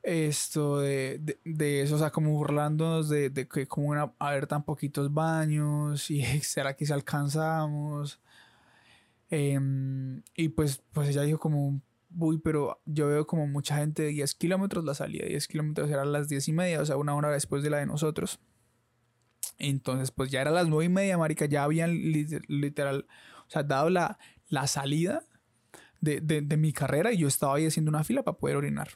esto 0.10 0.80
de, 0.80 1.38
de, 1.45 1.82
eso, 1.82 1.95
o 1.95 2.00
sea, 2.00 2.10
como 2.10 2.32
burlándonos 2.32 3.10
de, 3.10 3.30
de 3.30 3.48
que 3.48 3.67
como 3.67 3.93
a 3.93 4.13
haber 4.19 4.48
tan 4.48 4.63
poquitos 4.63 5.13
baños 5.13 6.10
y 6.12 6.24
será 6.41 6.76
que 6.76 6.86
si 6.86 6.93
alcanzamos. 6.93 8.19
Em, 9.30 10.24
y 10.36 10.50
pues, 10.50 10.82
pues 10.91 11.10
ella 11.10 11.22
dijo 11.22 11.39
como, 11.39 11.82
uy, 12.17 12.39
pero 12.39 12.82
yo 12.86 13.08
veo 13.08 13.28
como 13.28 13.48
mucha 13.48 13.78
gente 13.78 14.04
de 14.04 14.10
10 14.10 14.34
kilómetros, 14.36 14.84
la 14.84 14.95
salida 14.95 15.24
de 15.24 15.30
10 15.30 15.48
kilómetros 15.48 15.89
era 15.89 16.02
a 16.02 16.06
las 16.06 16.28
10 16.28 16.48
y 16.48 16.54
media, 16.54 16.82
o 16.82 16.86
sea, 16.86 16.98
una 16.98 17.15
hora 17.15 17.30
después 17.30 17.62
de 17.63 17.69
la 17.69 17.78
de 17.78 17.86
nosotros. 17.86 18.39
Entonces, 19.60 20.12
pues 20.12 20.32
ya 20.32 20.41
era 20.41 20.52
las 20.52 20.67
9 20.67 20.86
y 20.86 20.89
media, 20.89 21.17
marica, 21.17 21.45
ya 21.45 21.63
habían 21.63 21.91
literal, 22.48 23.06
o 23.48 23.50
sea, 23.52 23.63
dado 23.63 23.89
la, 23.89 24.17
la 24.48 24.67
salida 24.67 25.24
de, 26.02 26.22
de, 26.22 26.41
de, 26.41 26.58
mi 26.58 26.74
carrera 26.74 27.12
y 27.12 27.17
yo 27.17 27.28
estaba 27.28 27.56
ahí 27.56 27.65
haciendo 27.67 27.89
una 27.89 28.04
fila 28.04 28.24
para 28.24 28.38
poder 28.38 28.56
orinar. 28.56 28.89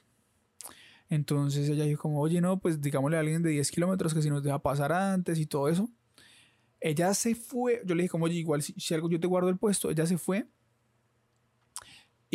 Entonces 1.13 1.69
ella 1.69 1.85
dijo 1.85 2.01
como, 2.01 2.19
oye, 2.21 2.41
no, 2.41 2.59
pues 2.59 2.81
digámosle 2.81 3.17
a 3.17 3.19
alguien 3.21 3.43
de 3.43 3.49
10 3.51 3.71
kilómetros 3.71 4.13
que 4.13 4.21
si 4.21 4.29
nos 4.29 4.43
deja 4.43 4.59
pasar 4.59 4.91
antes 4.91 5.39
y 5.39 5.45
todo 5.45 5.69
eso. 5.69 5.89
Ella 6.79 7.13
se 7.13 7.35
fue, 7.35 7.81
yo 7.85 7.95
le 7.95 8.03
dije 8.03 8.11
como, 8.11 8.25
oye, 8.25 8.35
igual 8.35 8.61
si, 8.61 8.73
si 8.73 8.93
algo 8.93 9.09
yo 9.09 9.19
te 9.19 9.27
guardo 9.27 9.49
el 9.49 9.57
puesto, 9.57 9.89
ella 9.89 10.05
se 10.05 10.17
fue 10.17 10.47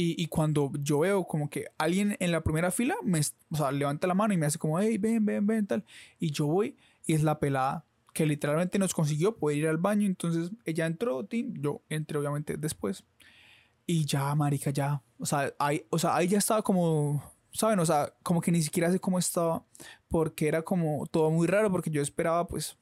y, 0.01 0.27
cuando 0.29 0.71
yo 0.79 1.01
veo 1.01 1.25
como 1.25 1.51
que 1.51 1.67
alguien 1.77 2.17
en 2.21 2.31
la 2.31 2.41
primera 2.43 2.71
fila 2.71 2.95
me 3.03 3.21
o 3.51 3.57
sea, 3.57 3.73
levanta 3.73 4.07
la 4.07 4.15
mano 4.15 4.33
y 4.33 4.37
me 4.37 4.47
hace 4.47 4.57
como, 4.57 4.79
hey, 4.79 4.97
ven, 4.97 5.25
ven, 5.27 5.45
ven, 5.45 5.67
tal. 5.67 5.85
Y 6.21 6.31
yo 6.31 6.47
voy 6.47 6.77
y 7.05 7.15
es 7.15 7.25
la 7.25 7.41
pelada 7.41 7.85
que 8.15 8.25
literalmente 8.25 8.79
nos 8.79 8.95
consiguió 8.95 9.37
poder 9.37 9.59
ir 9.59 9.67
al 9.67 9.79
baño. 9.79 10.07
Entonces 10.07 10.53
ella 10.65 10.87
entró, 10.87 11.27
yo 11.29 11.83
entré 11.89 12.17
obviamente 12.17 12.57
después. 12.57 13.03
Y 13.87 14.05
ya, 14.05 14.33
marica, 14.37 14.71
ya. 14.71 15.03
O 15.19 15.27
sea, 15.27 15.53
ahí, 15.59 15.85
o 15.91 15.99
sea, 15.99 16.15
ahí 16.15 16.29
ya 16.29 16.39
estaba 16.39 16.63
como, 16.63 17.21
¿saben? 17.53 17.79
O 17.79 17.87
sea, 17.87 18.13
como 18.23 18.41
que 18.41 18.53
ni 18.53 18.63
siquiera 18.63 18.91
sé 18.91 19.01
cómo 19.01 19.19
estaba. 19.19 19.65
Porque 20.09 20.49
era 20.49 20.63
como 20.63 21.07
todo 21.07 21.31
muy 21.31 21.47
raro 21.47 21.71
porque 21.71 21.91
yo 21.91 22.03
esperaba, 22.03 22.47
pues, 22.47 22.79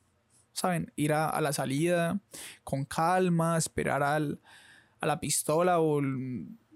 ¿saben? 0.53 0.93
Ir 0.97 1.13
a, 1.13 1.41
la 1.41 1.53
salida 1.53 2.21
con 2.65 2.85
calma, 2.85 3.59
esperar 3.59 4.03
al, 4.03 4.41
a 5.01 5.07
la 5.07 5.21
pistola 5.21 5.81
o 5.81 6.01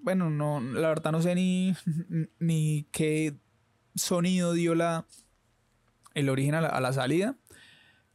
bueno, 0.03 0.31
no, 0.31 0.61
la 0.61 0.88
verdad 0.88 1.12
no 1.12 1.22
sé 1.22 1.35
ni, 1.35 1.74
ni 2.38 2.87
qué 2.90 3.37
sonido 3.94 4.53
dio 4.55 4.74
la, 4.74 5.07
el 6.14 6.29
origen 6.29 6.55
a 6.55 6.81
la, 6.81 6.92
salida. 6.92 7.37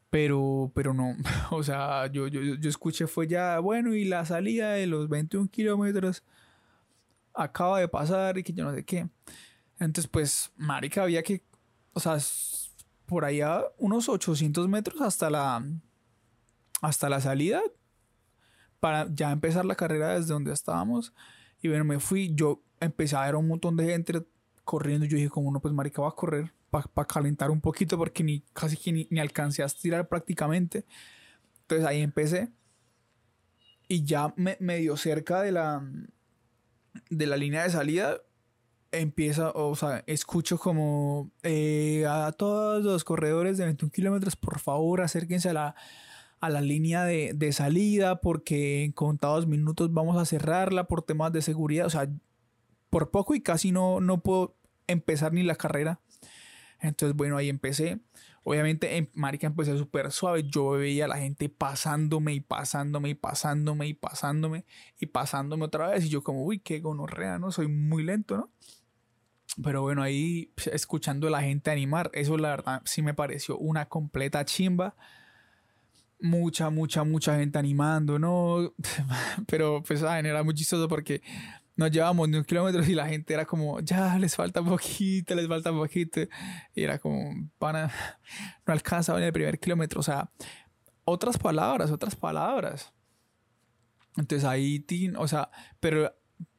Pero, 0.10 0.72
pero 0.74 0.94
no, 0.94 1.16
o 1.52 1.64
sea, 1.64 2.08
yo, 2.08 2.28
yo, 2.28 2.42
yo 2.42 2.70
escuché 2.70 3.08
fue 3.08 3.28
ya, 3.28 3.60
bueno, 3.60 3.94
y 3.94 4.06
la 4.06 4.26
salida 4.26 4.72
de 4.74 4.88
los 4.88 5.10
21 5.10 5.50
kilómetros 5.50 6.24
acaba 7.34 7.80
de 7.80 7.88
pasar 7.88 8.38
y 8.38 8.44
que 8.44 8.54
yo 8.54 8.64
no 8.64 8.74
sé 8.74 8.84
qué. 8.86 9.08
Entonces, 9.80 10.08
pues, 10.08 10.52
marica, 10.56 11.04
había 11.04 11.24
que, 11.24 11.44
o 11.94 12.00
sea, 12.00 12.18
por 13.06 13.26
allá 13.26 13.64
unos 13.78 14.10
800 14.10 14.68
metros 14.68 15.02
hasta 15.02 15.30
la, 15.30 15.66
hasta 16.82 17.10
la 17.10 17.22
salida 17.22 17.62
para 18.80 19.08
ya 19.14 19.32
empezar 19.32 19.66
la 19.66 19.76
carrera 19.76 20.16
desde 20.16 20.34
donde 20.34 20.54
estábamos. 20.54 21.14
Y 21.62 21.68
bueno, 21.68 21.84
me 21.86 22.00
fui, 22.00 22.34
yo 22.36 22.64
empecé 22.80 23.16
a 23.16 23.26
ver 23.26 23.36
un 23.36 23.48
montón 23.48 23.76
de 23.76 23.86
gente 23.86 24.26
corriendo. 24.64 25.06
Yo 25.06 25.18
dije, 25.18 25.30
como 25.30 25.52
no, 25.52 25.60
pues 25.60 25.74
marica, 25.74 26.02
va 26.02 26.10
a 26.10 26.16
correr 26.16 26.54
para 26.70 27.08
calentar 27.08 27.52
un 27.52 27.62
poquito 27.62 27.98
porque 27.98 28.24
ni 28.24 28.42
casi 28.54 28.76
que 28.76 29.08
ni, 29.10 29.20
alcancé 29.20 29.64
a 29.64 29.66
estirar 29.66 30.08
prácticamente. 30.08 30.86
Entonces 31.62 31.88
ahí 31.88 32.02
empecé. 32.02 32.52
Y 33.88 34.04
ya 34.04 34.34
me, 34.36 34.58
medio 34.60 34.98
cerca 34.98 35.42
de 35.42 35.52
la, 35.52 35.88
de 37.10 37.28
la 37.28 37.38
línea 37.38 37.64
de 37.64 37.70
salida, 37.70 38.18
empieza, 39.00 39.52
o 39.52 39.76
sea, 39.76 40.04
escucho 40.08 40.58
como 40.58 41.32
eh, 41.44 42.06
a 42.08 42.32
todos 42.32 42.84
los 42.84 43.04
corredores 43.04 43.58
de 43.58 43.66
21 43.66 43.92
kilómetros, 43.92 44.36
por 44.36 44.60
favor, 44.60 45.02
acérquense 45.02 45.50
a 45.50 45.54
la, 45.54 45.76
a 46.40 46.50
la 46.50 46.62
línea 46.62 47.04
de, 47.04 47.34
de, 47.34 47.54
salida 47.54 48.22
porque 48.22 48.84
en 48.84 48.92
contados 48.92 49.48
minutos 49.48 49.94
vamos 49.94 50.18
a 50.18 50.26
cerrarla 50.26 50.86
por 50.86 51.02
temas 51.02 51.32
de 51.34 51.42
seguridad. 51.42 51.86
O 51.86 51.90
sea, 51.90 52.10
por 52.90 53.12
poco 53.12 53.36
y 53.36 53.42
casi 53.42 53.72
no, 53.72 54.00
no 54.00 54.22
puedo 54.22 54.56
empezar 54.88 55.34
ni 55.34 55.44
la 55.44 55.56
carrera. 55.56 56.00
Entonces, 56.80 57.16
bueno, 57.16 57.38
ahí 57.38 57.50
empecé. 57.50 58.00
Obviamente, 58.44 58.98
en 58.98 59.10
Marica 59.14 59.48
empecé 59.48 59.78
súper 59.78 60.12
suave. 60.12 60.44
Yo 60.44 60.70
veía 60.72 61.06
a 61.06 61.08
la 61.08 61.18
gente 61.18 61.50
pasándome 61.50 62.34
y 62.36 62.42
pasándome 62.42 63.10
y 63.10 63.16
pasándome 63.16 63.88
y 63.88 63.94
pasándome 63.96 64.66
y 65.00 65.08
pasándome 65.08 65.66
otra 65.66 65.88
vez. 65.88 66.06
Y 66.06 66.10
yo 66.10 66.24
como, 66.24 66.44
uy, 66.46 66.60
qué 66.60 66.80
gonorrea, 66.80 67.40
¿no? 67.40 67.52
Soy 67.52 67.68
muy 67.68 68.04
lento, 68.04 68.38
¿no? 68.38 68.50
Pero 69.64 69.82
bueno, 69.82 70.04
ahí 70.04 70.52
pues, 70.56 70.68
escuchando 70.68 71.28
a 71.28 71.32
la 71.32 71.42
gente 71.42 71.72
animar, 71.72 72.12
eso 72.14 72.38
la 72.38 72.50
verdad 72.50 72.82
sí 72.86 73.02
me 73.02 73.14
pareció 73.14 73.58
una 73.58 73.88
completa 73.88 74.44
chimba 74.46 74.96
mucha, 76.20 76.70
mucha, 76.70 77.04
mucha 77.04 77.38
gente 77.38 77.58
animando, 77.60 78.20
¿no? 78.20 78.74
Pero 79.48 79.84
pues, 79.84 80.00
saben, 80.00 80.26
era 80.26 80.44
muy 80.44 80.54
chistoso 80.54 80.88
porque 80.88 81.22
nos 81.76 81.92
llevamos 81.92 82.32
de 82.32 82.40
un 82.40 82.46
kilómetro 82.46 82.84
y 82.84 82.96
la 82.96 83.08
gente 83.08 83.34
era 83.34 83.46
como, 83.46 83.80
ya, 83.82 84.18
les 84.18 84.36
falta 84.36 84.64
poquito, 84.64 85.36
les 85.36 85.48
falta 85.48 85.72
poquito. 85.72 86.22
Y 86.74 86.84
era 86.84 87.00
como, 87.00 87.50
pana, 87.58 87.92
no 88.66 88.74
alcanza 88.74 89.16
en 89.18 89.24
el 89.24 89.34
primer 89.34 89.60
kilómetro. 89.60 90.00
O 90.00 90.04
sea, 90.04 90.30
otras 91.04 91.38
palabras, 91.38 91.92
otras 91.92 92.16
palabras. 92.16 92.94
Entonces 94.18 94.46
ahí, 94.46 94.86
o 95.18 95.28
sea, 95.28 95.50
pero 95.80 96.14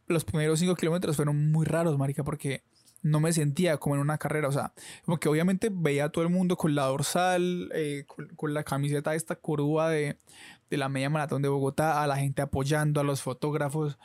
los 0.06 0.24
primeros 0.24 0.61
cinco 0.61 0.76
kilómetros 0.76 1.16
fueron 1.16 1.50
muy 1.50 1.64
raros, 1.64 1.96
marica, 1.96 2.22
porque 2.22 2.62
no 3.02 3.20
me 3.20 3.32
sentía 3.32 3.76
como 3.78 3.94
en 3.94 4.00
una 4.00 4.18
carrera, 4.18 4.48
o 4.48 4.52
sea, 4.52 4.72
como 5.04 5.18
que 5.18 5.28
obviamente 5.28 5.70
veía 5.72 6.06
a 6.06 6.09
todo 6.09 6.24
el 6.24 6.30
mundo 6.30 6.56
con 6.56 6.74
la 6.74 6.87
dorsal, 6.87 7.70
eh, 7.74 8.04
con, 8.37 8.54
la 8.54 8.64
camiseta 8.64 9.14
esta 9.14 9.37
curva 9.37 9.90
de, 9.90 10.18
de, 10.70 10.76
la 10.76 10.88
media 10.88 11.11
maratón 11.11 11.42
de 11.42 11.48
Bogotá, 11.48 12.02
a 12.02 12.06
la 12.06 12.16
gente 12.16 12.42
apoyando, 12.42 13.00
a 13.00 13.04
los 13.04 13.22
fotógrafos, 13.22 13.98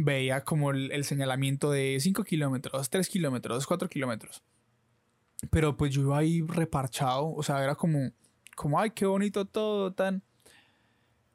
veía 0.00 0.44
como 0.44 0.70
el, 0.70 1.04
señalamiento 1.04 1.72
de 1.72 1.98
5 2.00 2.22
kilómetros, 2.22 2.88
3 2.88 3.08
kilómetros, 3.08 3.66
4 3.66 3.88
kilómetros. 3.88 4.44
Pero 5.50 5.76
pues 5.76 5.92
yo 5.92 6.02
iba 6.02 6.18
ahí 6.18 6.40
reparchado, 6.42 7.34
o 7.34 7.42
sea, 7.42 7.64
era 7.64 7.74
como, 7.74 8.12
como, 8.54 8.78
ay, 8.80 8.90
qué 8.90 9.06
bonito 9.06 9.44
todo, 9.44 9.92
tan... 9.92 10.22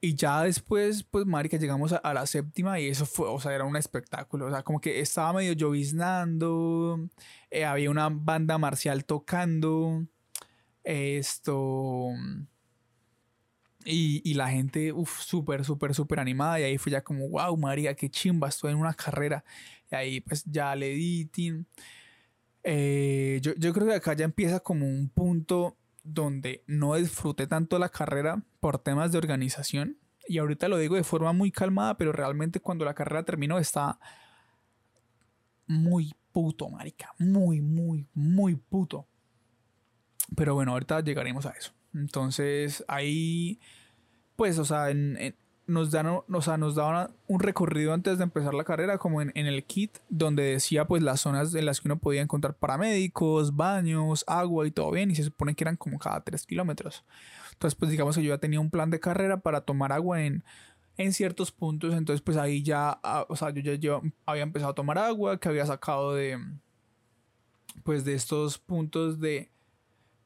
Y 0.05 0.15
ya 0.15 0.43
después, 0.43 1.01
pues, 1.03 1.25
marica, 1.25 1.55
llegamos 1.55 1.93
a, 1.93 2.13
la 2.13 2.25
séptima 2.25 2.77
y 2.77 2.89
eso 2.89 3.05
fue, 3.05 3.29
o 3.29 3.39
sea, 3.39 3.55
era 3.55 3.63
un 3.63 3.77
espectáculo. 3.77 4.47
O 4.47 4.49
sea, 4.51 4.61
como 4.61 4.81
que 4.81 4.99
estaba 4.99 5.31
medio 5.31 5.53
lloviznando, 5.53 7.07
eh, 7.49 7.63
había 7.63 7.89
una 7.89 8.09
banda 8.09 8.57
marcial 8.57 9.05
tocando, 9.05 10.05
esto... 10.83 12.09
Y, 13.85 14.21
y 14.29 14.33
la 14.33 14.49
gente, 14.49 14.91
uff, 14.91 15.21
súper, 15.21 15.63
súper, 15.63 15.95
súper 15.95 16.19
animada. 16.19 16.59
Y 16.59 16.63
ahí 16.63 16.77
fue 16.77 16.91
ya 16.91 17.01
como, 17.01 17.29
wow, 17.29 17.55
María, 17.55 17.95
qué 17.95 18.09
chimba, 18.09 18.49
estoy 18.49 18.73
en 18.73 18.79
una 18.79 18.93
carrera. 18.93 19.45
Y 19.89 19.95
ahí 19.95 20.19
pues 20.19 20.43
ya 20.43 20.75
le 20.75 20.89
di, 20.89 21.29
eh, 22.63 23.39
yo, 23.41 23.53
yo 23.55 23.71
creo 23.71 23.87
que 23.87 23.93
acá 23.93 24.13
ya 24.15 24.25
empieza 24.25 24.59
como 24.59 24.85
un 24.85 25.07
punto 25.07 25.77
donde 26.03 26.63
no 26.67 26.95
disfruté 26.95 27.47
tanto 27.47 27.79
la 27.79 27.89
carrera 27.89 28.43
por 28.59 28.79
temas 28.79 29.11
de 29.11 29.17
organización. 29.17 29.97
Y 30.27 30.37
ahorita 30.37 30.67
lo 30.67 30.77
digo 30.77 30.95
de 30.95 31.03
forma 31.03 31.33
muy 31.33 31.51
calmada, 31.51 31.97
pero 31.97 32.11
realmente 32.11 32.59
cuando 32.59 32.85
la 32.85 32.93
carrera 32.93 33.23
terminó 33.23 33.57
estaba 33.59 33.99
muy 35.67 36.13
puto, 36.31 36.69
marica. 36.69 37.13
Muy, 37.19 37.61
muy, 37.61 38.07
muy 38.13 38.55
puto. 38.55 39.07
Pero 40.35 40.55
bueno, 40.55 40.71
ahorita 40.71 41.01
llegaremos 41.01 41.45
a 41.45 41.51
eso. 41.51 41.73
Entonces 41.93 42.83
ahí, 42.87 43.59
pues, 44.35 44.57
o 44.59 44.65
sea, 44.65 44.89
en, 44.89 45.35
nos, 45.65 45.91
dan, 45.91 46.07
o 46.07 46.41
sea, 46.41 46.57
nos 46.57 46.75
daban 46.75 47.11
un 47.27 47.39
recorrido 47.39 47.93
antes 47.93 48.17
de 48.17 48.23
empezar 48.23 48.53
la 48.53 48.63
carrera, 48.63 48.97
como 48.97 49.21
en, 49.21 49.31
el 49.35 49.63
kit, 49.63 49.97
donde 50.09 50.43
decía 50.43 50.85
pues 50.85 51.01
las 51.03 51.21
zonas 51.21 51.53
en 51.55 51.65
las 51.65 51.79
que 51.79 51.87
uno 51.87 51.99
podía 51.99 52.21
encontrar 52.21 52.55
paramédicos, 52.55 53.55
baños, 53.55 54.25
agua 54.27 54.67
y 54.67 54.71
todo 54.71 54.91
bien, 54.91 55.11
y 55.11 55.15
se 55.15 55.23
supone 55.23 55.55
que 55.55 55.63
eran 55.63 55.77
como 55.77 55.99
cada 55.99 56.21
3 56.23 56.45
kilómetros. 56.45 57.03
Entonces, 57.53 57.75
pues 57.75 57.91
digamos 57.91 58.15
que 58.15 58.23
yo 58.23 58.33
ya 58.33 58.39
tenía 58.39 58.59
un 58.59 58.69
plan 58.69 58.89
de 58.89 58.99
carrera 58.99 59.37
para 59.37 59.61
tomar 59.61 59.91
agua 59.91 60.23
en, 60.23 60.43
en 60.97 61.13
ciertos 61.13 61.51
puntos, 61.51 61.93
entonces 61.93 62.21
pues 62.21 62.37
ahí 62.37 62.61
ya, 62.63 62.99
ah, 63.03 63.25
o 63.29 63.35
sea, 63.35 63.51
yo 63.51 63.61
ya 63.61 63.75
yo 63.75 64.01
había 64.25 64.43
empezado 64.43 64.71
a 64.71 64.75
tomar 64.75 64.97
agua 64.97 65.39
que 65.39 65.49
había 65.49 65.65
sacado 65.65 66.13
de, 66.13 66.37
pues 67.83 68.05
de 68.05 68.13
estos 68.15 68.57
puntos 68.57 69.19
de, 69.19 69.49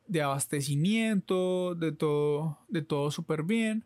de 0.08 0.22
abastecimiento, 0.22 1.76
de 1.76 1.92
todo, 1.92 2.60
de 2.68 2.82
todo 2.82 3.12
súper 3.12 3.44
bien. 3.44 3.86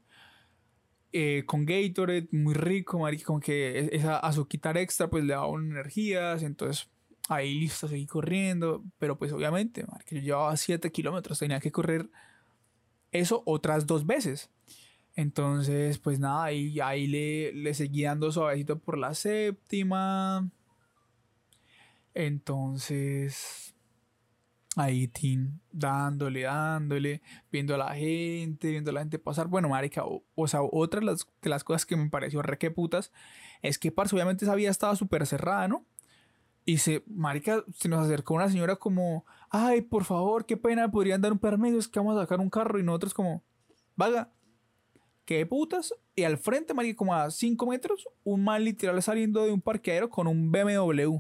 Eh, 1.14 1.44
con 1.46 1.66
Gatorade, 1.66 2.30
muy 2.32 2.54
rico, 2.54 3.00
marica, 3.00 3.26
con 3.26 3.42
que 3.42 3.80
e-, 3.80 3.96
esa 3.96 4.18
azuquitar 4.18 4.78
extra 4.78 5.10
pues 5.10 5.24
le 5.26 5.34
daba 5.34 5.48
energías, 5.60 6.42
entonces 6.44 6.90
ahí 7.28 7.60
listo, 7.60 7.88
seguí 7.88 8.06
corriendo, 8.06 8.84
pero 8.98 9.18
pues 9.18 9.32
obviamente, 9.34 9.86
marica, 9.86 10.16
yo 10.16 10.22
llevaba 10.22 10.56
7 10.58 10.92
kilómetros, 10.92 11.40
tenía 11.40 11.60
que 11.60 11.72
correr 11.72 12.10
eso 13.12 13.44
otras 13.46 13.86
dos 13.88 14.06
veces. 14.06 14.50
Entonces, 15.16 15.98
pues 16.00 16.20
nada, 16.20 16.46
ahí, 16.46 16.80
ahí 16.80 17.08
le, 17.08 17.52
le 17.54 17.74
seguí 17.74 18.04
dando 18.04 18.32
suavecito 18.32 18.80
por 18.80 18.98
la 18.98 19.14
séptima. 19.14 20.50
Entonces, 22.14 23.76
ahí, 24.78 25.08
tin, 25.08 25.60
dándole, 25.72 26.44
dándole, 26.44 27.22
viendo 27.52 27.76
a 27.76 27.78
la 27.78 27.94
gente, 27.96 28.70
viendo 28.72 28.92
a 28.92 28.94
la 28.94 29.02
gente 29.02 29.20
pasar. 29.20 29.48
Bueno, 29.48 29.70
marica, 29.70 30.04
o, 30.06 30.48
sea, 30.48 30.62
otra 30.62 31.00
de 31.00 31.08
las, 31.08 31.28
de 31.42 31.50
las, 31.50 31.64
cosas 31.64 31.86
que 31.86 31.98
me 31.98 32.10
pareció 32.10 32.42
re 32.42 32.58
que 32.58 32.72
putas 32.72 33.12
es 33.62 33.78
que, 33.78 33.92
parce, 33.92 34.16
obviamente 34.16 34.46
esa 34.46 34.56
vía 34.56 34.70
estaba 34.70 34.96
súper 34.96 35.26
cerrada, 35.28 35.68
¿no? 35.68 35.86
Y 36.64 36.78
se, 36.78 37.04
marica, 37.08 37.64
se 37.76 37.90
nos 37.90 38.06
acercó 38.06 38.36
una 38.36 38.50
señora 38.50 38.76
como, 38.76 39.26
ay, 39.50 39.82
por 39.82 40.06
favor, 40.06 40.46
qué 40.46 40.58
pena, 40.58 40.92
podrían 40.92 41.22
dar 41.22 41.32
un 41.32 41.40
permiso, 41.40 41.78
es 41.78 41.88
que 41.88 42.00
vamos 42.00 42.18
a 42.18 42.22
sacar 42.22 42.40
un 42.40 42.50
carro. 42.50 42.80
Y 42.80 42.84
nosotros 42.84 43.14
como, 43.14 43.44
vaga, 43.96 44.32
qué 45.26 45.46
putas. 45.46 45.94
Y 46.16 46.24
al 46.24 46.38
frente, 46.38 46.74
marica, 46.74 46.98
como 46.98 47.16
a 47.16 47.32
5 47.32 47.66
metros, 47.66 48.08
un 48.24 48.44
mal 48.44 48.64
literal 48.64 49.02
saliendo 49.02 49.44
de 49.44 49.52
un 49.52 49.62
parqueadero 49.62 50.10
con 50.10 50.28
un 50.28 50.52
BMW. 50.52 51.20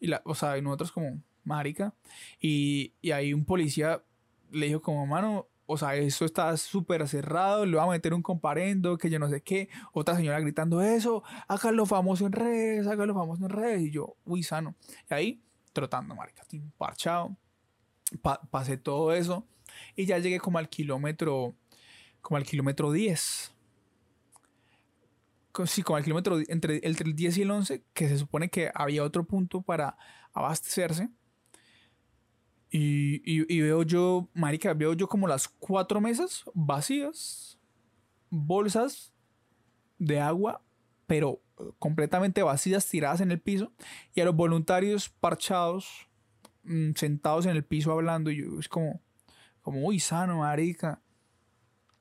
Y 0.00 0.06
la, 0.08 0.22
o 0.24 0.34
sea, 0.34 0.56
y 0.58 0.62
nosotros 0.62 0.90
como, 0.90 1.22
marica. 1.44 1.94
Y, 2.40 2.94
y 3.00 3.12
ahí 3.12 3.34
un 3.34 3.44
policía 3.44 4.02
le 4.50 4.66
dijo 4.66 4.82
como, 4.82 5.06
mano, 5.06 5.48
o 5.66 5.78
sea, 5.78 5.96
eso 5.96 6.24
está 6.24 6.56
súper 6.56 7.06
cerrado, 7.08 7.64
le 7.64 7.76
va 7.76 7.84
a 7.84 7.88
meter 7.88 8.14
un 8.14 8.22
comparendo, 8.22 8.98
que 8.98 9.10
yo 9.10 9.18
no 9.18 9.28
sé 9.28 9.40
qué. 9.42 9.68
Otra 9.92 10.16
señora 10.16 10.40
gritando 10.40 10.82
eso, 10.82 11.22
hágalo 11.48 11.86
famoso 11.86 12.26
en 12.26 12.32
redes, 12.32 12.86
hágalo 12.86 13.14
famoso 13.14 13.44
en 13.44 13.50
redes. 13.50 13.82
Y 13.82 13.90
yo, 13.90 14.16
uy, 14.24 14.42
sano. 14.42 14.74
Y 15.10 15.14
ahí, 15.14 15.42
trotando, 15.72 16.14
marica, 16.14 16.44
parchado. 16.76 17.36
pasé 18.50 18.76
todo 18.76 19.12
eso. 19.12 19.46
Y 19.96 20.04
ya 20.04 20.18
llegué 20.18 20.38
como 20.40 20.58
al 20.58 20.68
kilómetro, 20.68 21.54
como 22.20 22.36
al 22.36 22.44
kilómetro 22.44 22.92
10. 22.92 23.54
Sí, 25.66 25.82
como 25.82 25.96
al 25.96 26.04
kilómetro 26.04 26.38
entre 26.48 26.78
el 26.78 26.94
10 26.94 27.38
y 27.38 27.42
el 27.42 27.50
11, 27.50 27.84
que 27.92 28.08
se 28.08 28.18
supone 28.18 28.48
que 28.48 28.70
había 28.74 29.04
otro 29.04 29.24
punto 29.24 29.62
para 29.62 29.96
abastecerse 30.32 31.10
y, 32.74 33.60
veo 33.60 33.82
yo, 33.82 34.28
marica, 34.32 34.72
veo 34.72 34.94
yo 34.94 35.06
como 35.06 35.28
las 35.28 35.46
cuatro 35.46 36.00
mesas 36.00 36.44
vacías, 36.54 37.58
bolsas 38.30 39.12
de 39.98 40.18
agua, 40.20 40.62
pero 41.06 41.42
completamente 41.78 42.42
vacías, 42.42 42.88
tiradas 42.88 43.20
en 43.20 43.30
el 43.30 43.40
piso, 43.40 43.72
y 44.14 44.22
a 44.22 44.24
los 44.24 44.34
voluntarios 44.34 45.10
parchados, 45.10 46.08
mm, 46.64 46.92
sentados 46.94 47.44
en 47.44 47.56
el 47.56 47.64
piso 47.64 47.92
hablando, 47.92 48.30
y 48.30 48.38
yo 48.38 48.58
es 48.58 48.68
como, 48.68 49.02
como 49.60 49.80
muy 49.80 50.00
sano, 50.00 50.38
marica. 50.38 51.02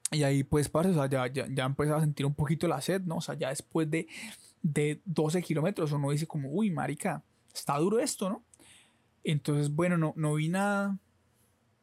Y 0.09 0.23
ahí 0.23 0.43
pues, 0.45 0.69
parce, 0.69 0.91
o 0.91 0.93
sea, 0.93 1.07
ya, 1.07 1.27
ya, 1.27 1.47
ya 1.49 1.65
empezaba 1.65 1.97
a 1.97 2.01
sentir 2.01 2.25
un 2.25 2.33
poquito 2.33 2.67
la 2.69 2.79
sed, 2.79 3.01
¿no? 3.01 3.17
O 3.17 3.21
sea, 3.21 3.35
ya 3.35 3.49
después 3.49 3.89
de, 3.89 4.07
de 4.61 5.01
12 5.03 5.41
kilómetros 5.41 5.91
uno 5.91 6.11
dice 6.11 6.27
como, 6.27 6.49
uy, 6.49 6.71
marica, 6.71 7.23
está 7.53 7.77
duro 7.77 7.99
esto, 7.99 8.29
¿no? 8.29 8.43
Entonces, 9.23 9.73
bueno, 9.73 9.97
no, 9.97 10.13
no 10.15 10.33
vi 10.35 10.49
nada. 10.49 10.97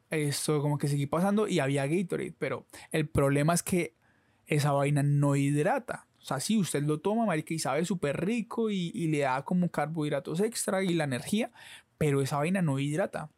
Esto 0.09 0.61
como 0.61 0.77
que 0.77 0.87
seguí 0.87 1.05
pasando 1.05 1.47
y 1.47 1.59
había 1.59 1.85
Gatorade, 1.85 2.33
pero 2.37 2.65
el 2.91 3.07
problema 3.07 3.53
es 3.53 3.61
que 3.61 3.95
esa 4.47 4.71
vaina 4.71 5.03
no 5.03 5.35
hidrata. 5.35 6.07
O 6.19 6.25
sea, 6.25 6.39
sí, 6.39 6.57
usted 6.57 6.83
lo 6.83 6.99
toma, 6.99 7.25
marica, 7.25 7.53
y 7.53 7.59
sabe 7.59 7.85
súper 7.85 8.25
rico 8.25 8.69
y, 8.69 8.91
y, 8.93 9.07
le 9.07 9.19
da 9.19 9.43
como 9.45 9.69
carbohidratos 9.69 10.41
extra 10.41 10.83
y 10.83 10.93
la 10.93 11.03
energía, 11.03 11.51
pero 11.97 12.21
esa 12.21 12.37
vaina 12.37 12.61
no 12.61 12.79
hidrata. 12.79 13.29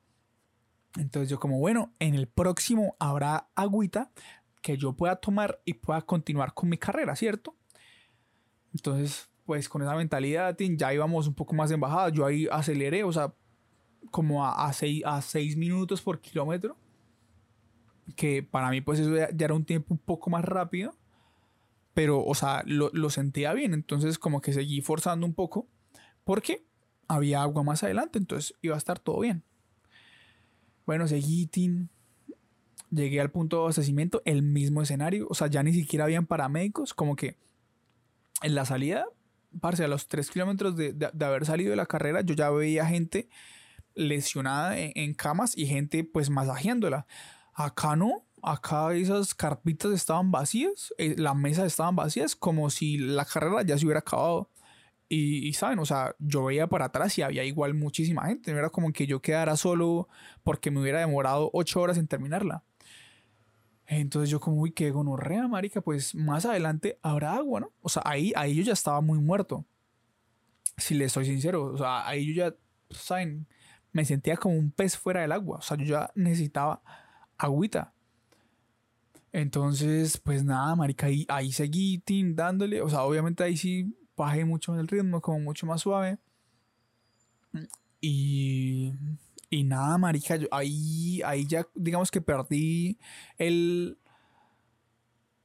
Entonces 0.97 1.29
yo 1.29 1.39
como, 1.39 1.59
bueno, 1.59 1.93
en 1.99 2.15
el 2.15 2.27
próximo 2.27 2.95
habrá 2.99 3.49
agüita 3.55 4.11
que 4.61 4.77
yo 4.77 4.93
pueda 4.93 5.17
tomar 5.17 5.59
y 5.65 5.73
pueda 5.73 6.01
continuar 6.01 6.53
con 6.53 6.69
mi 6.69 6.77
carrera, 6.77 7.15
¿cierto? 7.15 7.55
Entonces, 8.73 9.29
pues 9.45 9.67
con 9.67 9.81
esa 9.81 9.95
mentalidad 9.95 10.55
ya 10.57 10.93
íbamos 10.93 11.27
un 11.27 11.33
poco 11.33 11.53
más 11.53 11.71
en. 11.71 11.81
Yo 12.13 12.25
ahí 12.25 12.47
aceleré, 12.51 13.03
o 13.03 13.11
sea, 13.11 13.33
como 14.09 14.45
a, 14.45 14.67
a, 14.67 14.73
seis, 14.73 15.57
minutos 15.57 16.01
por 16.01 16.19
kilómetro. 16.19 16.75
Que 18.15 18.43
para 18.43 18.69
mí, 18.69 18.81
pues 18.81 18.99
eso 18.99 19.15
ya, 19.15 19.29
era 19.37 19.53
un 19.53 19.65
tiempo 19.65 19.93
un 19.93 19.99
poco 19.99 20.29
más 20.29 20.43
rápido. 20.43 20.95
Pero, 21.93 22.23
o 22.23 22.35
sea, 22.35 22.63
lo, 22.65 22.89
lo, 22.93 23.09
sentía 23.09 23.53
bien. 23.53 23.73
Entonces, 23.73 24.17
como 24.17 24.41
que 24.41 24.53
seguí 24.53 24.81
forzando 24.81 25.25
un 25.25 25.33
poco. 25.33 25.67
Porque 26.23 26.65
había 27.07 27.41
agua 27.41 27.63
más 27.63 27.83
adelante. 27.83 28.17
Entonces, 28.17 28.55
iba 28.61 28.75
a 28.75 28.77
estar 28.77 28.99
todo 28.99 29.19
bien. 29.19 29.43
Bueno, 30.85 31.07
seguí, 31.07 31.47
tin, 31.47 31.89
Llegué 32.91 33.21
al 33.21 33.31
punto 33.31 33.55
de 33.55 33.61
abastecimiento, 33.63 34.21
el 34.25 34.41
mismo 34.41 34.81
escenario. 34.81 35.25
O 35.29 35.33
sea, 35.33 35.47
ya 35.47 35.63
ni 35.63 35.73
siquiera 35.73 36.03
habían 36.03 36.25
paramédicos. 36.25 36.93
Como 36.93 37.15
que 37.15 37.37
en 38.41 38.53
la 38.53 38.65
salida, 38.65 39.05
parce, 39.61 39.85
a 39.85 39.87
los 39.87 40.07
tres 40.07 40.29
kilómetros 40.29 40.75
de, 40.75 40.91
de, 40.91 41.09
de 41.13 41.25
haber 41.25 41.45
salido 41.45 41.69
de 41.69 41.77
la 41.77 41.85
carrera, 41.85 42.19
yo 42.19 42.35
ya 42.35 42.49
veía 42.49 42.85
gente 42.85 43.29
lesionada 43.95 44.77
en, 44.77 45.13
camas 45.13 45.57
y 45.57 45.65
gente 45.65 46.03
pues 46.03 46.29
masajeándola. 46.29 47.05
Acá 47.53 47.95
no, 47.95 48.25
acá 48.41 48.93
esas 48.93 49.33
carpitas 49.35 49.91
estaban 49.91 50.31
vacías, 50.31 50.93
eh, 50.97 51.15
las 51.17 51.35
mesas 51.35 51.67
estaban 51.67 51.95
vacías 51.95 52.35
como 52.35 52.69
si 52.69 52.97
la 52.97 53.25
carrera 53.25 53.63
ya 53.63 53.77
se 53.77 53.85
hubiera 53.85 53.99
acabado. 53.99 54.49
Y, 55.13 55.51
saben, 55.55 55.79
o 55.79 55.85
sea, 55.85 56.15
yo 56.19 56.45
veía 56.45 56.67
para 56.67 56.85
atrás 56.85 57.17
y 57.17 57.21
había 57.21 57.43
igual 57.43 57.73
muchísima 57.73 58.27
gente. 58.27 58.53
No 58.53 58.59
era 58.59 58.69
como 58.69 58.93
que 58.93 59.05
yo 59.05 59.21
quedara 59.21 59.57
solo 59.57 60.07
porque 60.41 60.71
me 60.71 60.79
hubiera 60.79 61.01
demorado 61.01 61.49
ocho 61.51 61.81
horas 61.81 61.97
en 61.97 62.07
terminarla. 62.07 62.63
Entonces 63.87 64.29
yo 64.29 64.39
como, 64.39 64.61
uy, 64.61 64.71
qué 64.71 64.89
gonorrea, 64.89 65.49
marica, 65.49 65.81
pues 65.81 66.15
más 66.15 66.45
adelante 66.45 66.97
habrá 67.01 67.33
agua, 67.33 67.59
¿no? 67.59 67.73
O 67.81 67.89
sea, 67.89 68.03
ahí, 68.05 68.31
ahí 68.37 68.55
yo 68.55 68.63
ya 68.63 68.71
estaba 68.71 69.01
muy 69.01 69.19
muerto. 69.19 69.65
Si 70.77 70.95
le 70.95 71.09
soy 71.09 71.25
sincero, 71.25 71.65
o 71.65 71.77
sea, 71.77 72.07
ahí 72.07 72.33
yo 72.33 72.45
ya, 72.45 72.55
¿saben? 72.89 73.47
Me 73.91 74.05
sentía 74.05 74.37
como 74.37 74.55
un 74.55 74.71
pez 74.71 74.97
fuera 74.97 75.21
del 75.21 75.31
agua. 75.31 75.57
O 75.59 75.61
sea, 75.61 75.77
yo 75.77 75.85
ya 75.85 76.11
necesitaba 76.15 76.81
agüita. 77.37 77.93
Entonces, 79.33 80.17
pues 80.17 80.43
nada, 80.43 80.75
marica, 80.75 81.07
ahí, 81.29 81.51
seguí 81.51 82.03
dándole. 82.33 82.81
O 82.81 82.89
sea, 82.89 83.03
obviamente 83.03 83.43
ahí 83.43 83.55
sí 83.57 83.95
bajé 84.15 84.45
mucho 84.45 84.77
el 84.77 84.87
ritmo, 84.87 85.21
como 85.21 85.39
mucho 85.39 85.65
más 85.65 85.81
suave. 85.81 86.17
Y, 88.01 88.93
y 89.49 89.63
nada, 89.63 89.97
marica, 89.97 90.37
ahí, 90.51 91.21
ahí 91.23 91.45
ya 91.45 91.65
digamos 91.75 92.11
que 92.11 92.21
perdí 92.21 92.97
el, 93.37 93.97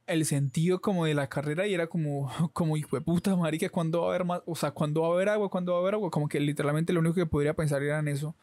el 0.07 0.25
sentido 0.25 0.81
como 0.81 1.05
de 1.05 1.13
la 1.13 1.27
carrera 1.27 1.67
y 1.67 1.73
era 1.73 1.87
como, 1.87 2.31
como 2.53 2.77
hijo 2.77 2.95
de 2.95 3.01
puta, 3.01 3.35
marica, 3.35 3.69
cuando 3.69 4.01
va 4.01 4.07
a 4.07 4.09
haber 4.09 4.25
más? 4.25 4.41
O 4.45 4.55
sea, 4.55 4.71
cuando 4.71 5.01
va 5.01 5.09
a 5.09 5.11
haber 5.11 5.29
agua? 5.29 5.49
cuando 5.49 5.73
va 5.73 5.79
a 5.79 5.81
haber 5.81 5.95
agua? 5.95 6.09
Como 6.09 6.27
que 6.27 6.39
literalmente 6.39 6.93
lo 6.93 7.01
único 7.01 7.15
que 7.15 7.25
podría 7.25 7.53
pensar 7.53 7.83
era 7.83 7.99
en 7.99 8.07
eso. 8.07 8.35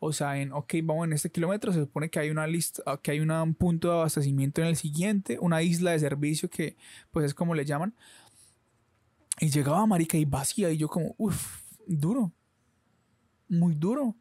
O 0.00 0.12
sea, 0.12 0.40
en, 0.40 0.52
ok, 0.52 0.74
vamos 0.84 1.06
en 1.06 1.12
este 1.12 1.30
kilómetro, 1.30 1.72
se 1.72 1.80
supone 1.80 2.08
que 2.08 2.20
hay 2.20 2.30
una 2.30 2.46
lista, 2.46 2.82
ah, 2.86 3.00
que 3.02 3.10
hay 3.10 3.20
un 3.20 3.54
punto 3.54 3.88
de 3.88 3.94
abastecimiento 3.94 4.60
en 4.60 4.68
el 4.68 4.76
siguiente, 4.76 5.38
una 5.40 5.62
isla 5.62 5.90
de 5.90 5.98
servicio 5.98 6.48
que, 6.48 6.76
pues 7.10 7.26
es 7.26 7.34
como 7.34 7.54
le 7.54 7.64
llaman. 7.64 7.94
Y 9.40 9.50
llegaba, 9.50 9.84
marica, 9.86 10.16
y 10.16 10.24
vacía, 10.24 10.70
y 10.70 10.76
yo 10.76 10.88
como, 10.88 11.14
uff, 11.18 11.62
duro, 11.86 12.32
muy 13.48 13.74
duro. 13.74 14.14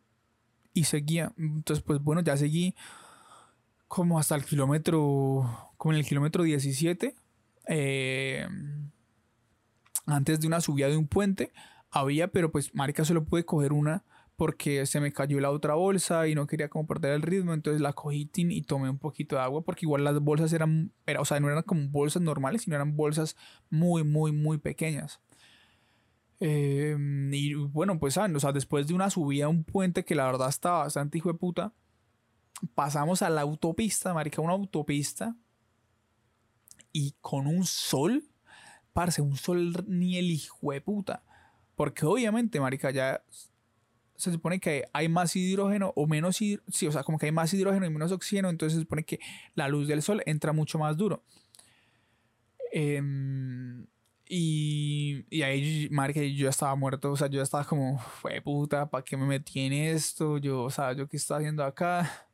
Y 0.73 0.86
seguía, 0.86 1.33
entonces, 1.38 1.83
pues 1.83 1.99
bueno, 2.01 2.21
ya 2.21 2.38
seguí 2.38 2.75
como 3.88 4.19
hasta 4.19 4.36
el 4.36 4.45
kilómetro, 4.45 5.71
como 5.78 5.93
en 5.93 6.00
el 6.00 6.06
kilómetro 6.06 6.43
17, 6.43 7.15
eh, 7.67 8.47
antes 10.06 10.39
de 10.39 10.47
una 10.47 10.62
subida 10.62 10.88
de 10.88 10.97
un 10.97 11.08
puente, 11.08 11.52
había, 11.89 12.30
pero 12.30 12.52
pues 12.52 12.73
marica 12.76 13.06
solo 13.06 13.26
pude 13.26 13.45
coger 13.45 13.73
una 13.73 14.04
porque 14.36 14.86
se 14.86 15.00
me 15.00 15.12
cayó 15.12 15.39
la 15.39 15.50
otra 15.50 15.73
bolsa 15.73 16.28
y 16.28 16.36
no 16.36 16.45
quería 16.45 16.69
como 16.69 16.86
perder 16.86 17.13
el 17.13 17.23
ritmo, 17.23 17.54
entonces 17.54 17.82
la 17.82 17.93
cogí 17.93 18.30
y 18.36 18.62
tomé 18.62 18.89
un 18.89 19.00
poquito 19.00 19.36
de 19.36 19.41
agua 19.41 19.63
porque 19.63 19.86
igual 19.86 20.04
las 20.04 20.19
bolsas 20.19 20.54
eran, 20.54 20.91
era, 21.08 21.21
o 21.21 21.26
sea, 21.26 21.39
no 21.39 21.50
eran 21.50 21.63
como 21.63 21.89
bolsas 21.89 22.21
normales, 22.21 22.62
sino 22.62 22.76
eran 22.76 22.95
bolsas 22.95 23.36
muy, 23.71 24.04
muy, 24.04 24.32
muy 24.32 24.60
pequeñas. 24.60 25.19
Em, 26.39 27.34
y 27.34 27.56
bueno, 27.56 28.00
pues 28.00 28.13
saben, 28.13 28.36
o 28.36 28.39
sea, 28.39 28.52
después 28.52 28.86
de 28.88 28.93
una 28.93 29.10
subida 29.10 29.45
a 29.45 29.50
un 29.50 29.63
puente 29.63 30.06
que 30.06 30.13
la 30.13 30.26
verdad 30.28 30.50
estaba 30.50 30.80
bastante 30.80 31.17
hijo 31.17 31.32
de 31.32 31.39
puta, 31.39 31.73
pasamos 32.75 33.21
a 33.21 33.29
la 33.29 33.41
autopista, 33.41 34.13
marica, 34.13 34.41
una 34.41 34.53
autopista. 34.53 35.35
Y 36.91 37.15
con 37.21 37.47
un 37.47 37.65
sol, 37.65 38.23
parce, 38.93 39.21
un 39.21 39.37
sol 39.37 39.85
ni 39.87 40.17
el 40.17 40.31
hijo 40.31 40.71
de 40.71 40.81
puta. 40.81 41.23
Porque 41.75 42.05
obviamente, 42.05 42.59
marica, 42.59 42.89
ya 42.91 43.23
se 44.15 44.31
supone 44.31 44.59
que 44.59 44.85
hay 44.93 45.07
más 45.09 45.35
hidrógeno 45.35 45.93
o 45.95 46.07
menos 46.07 46.41
hidrógeno, 46.41 46.71
sí, 46.73 46.87
o 46.87 46.91
sea, 46.91 47.03
como 47.03 47.19
que 47.19 47.27
hay 47.27 47.31
más 47.31 47.53
hidrógeno 47.53 47.85
y 47.85 47.89
menos 47.91 48.11
oxígeno, 48.11 48.49
entonces 48.49 48.73
se 48.75 48.81
supone 48.81 49.03
que 49.03 49.19
la 49.53 49.67
luz 49.67 49.87
del 49.87 50.01
sol 50.01 50.23
entra 50.25 50.53
mucho 50.53 50.79
más 50.79 50.97
duro. 50.97 51.23
Em, 52.71 53.85
y, 54.27 55.25
y 55.29 55.41
ahí, 55.43 55.87
marica, 55.91 56.21
yo 56.21 56.49
estaba 56.49 56.75
muerto, 56.75 57.11
o 57.11 57.15
sea, 57.15 57.27
yo 57.27 57.41
estaba 57.41 57.63
como, 57.63 57.99
fue 57.99 58.41
puta, 58.41 58.89
¿para 58.89 59.03
qué 59.03 59.15
me 59.15 59.25
metí 59.25 59.59
en 59.61 59.73
esto? 59.73 60.37
Yo, 60.39 60.63
o 60.63 60.69
sea, 60.71 60.93
¿yo 60.93 61.07
qué 61.07 61.17
estaba 61.17 61.39
haciendo 61.39 61.63
acá? 61.63 62.26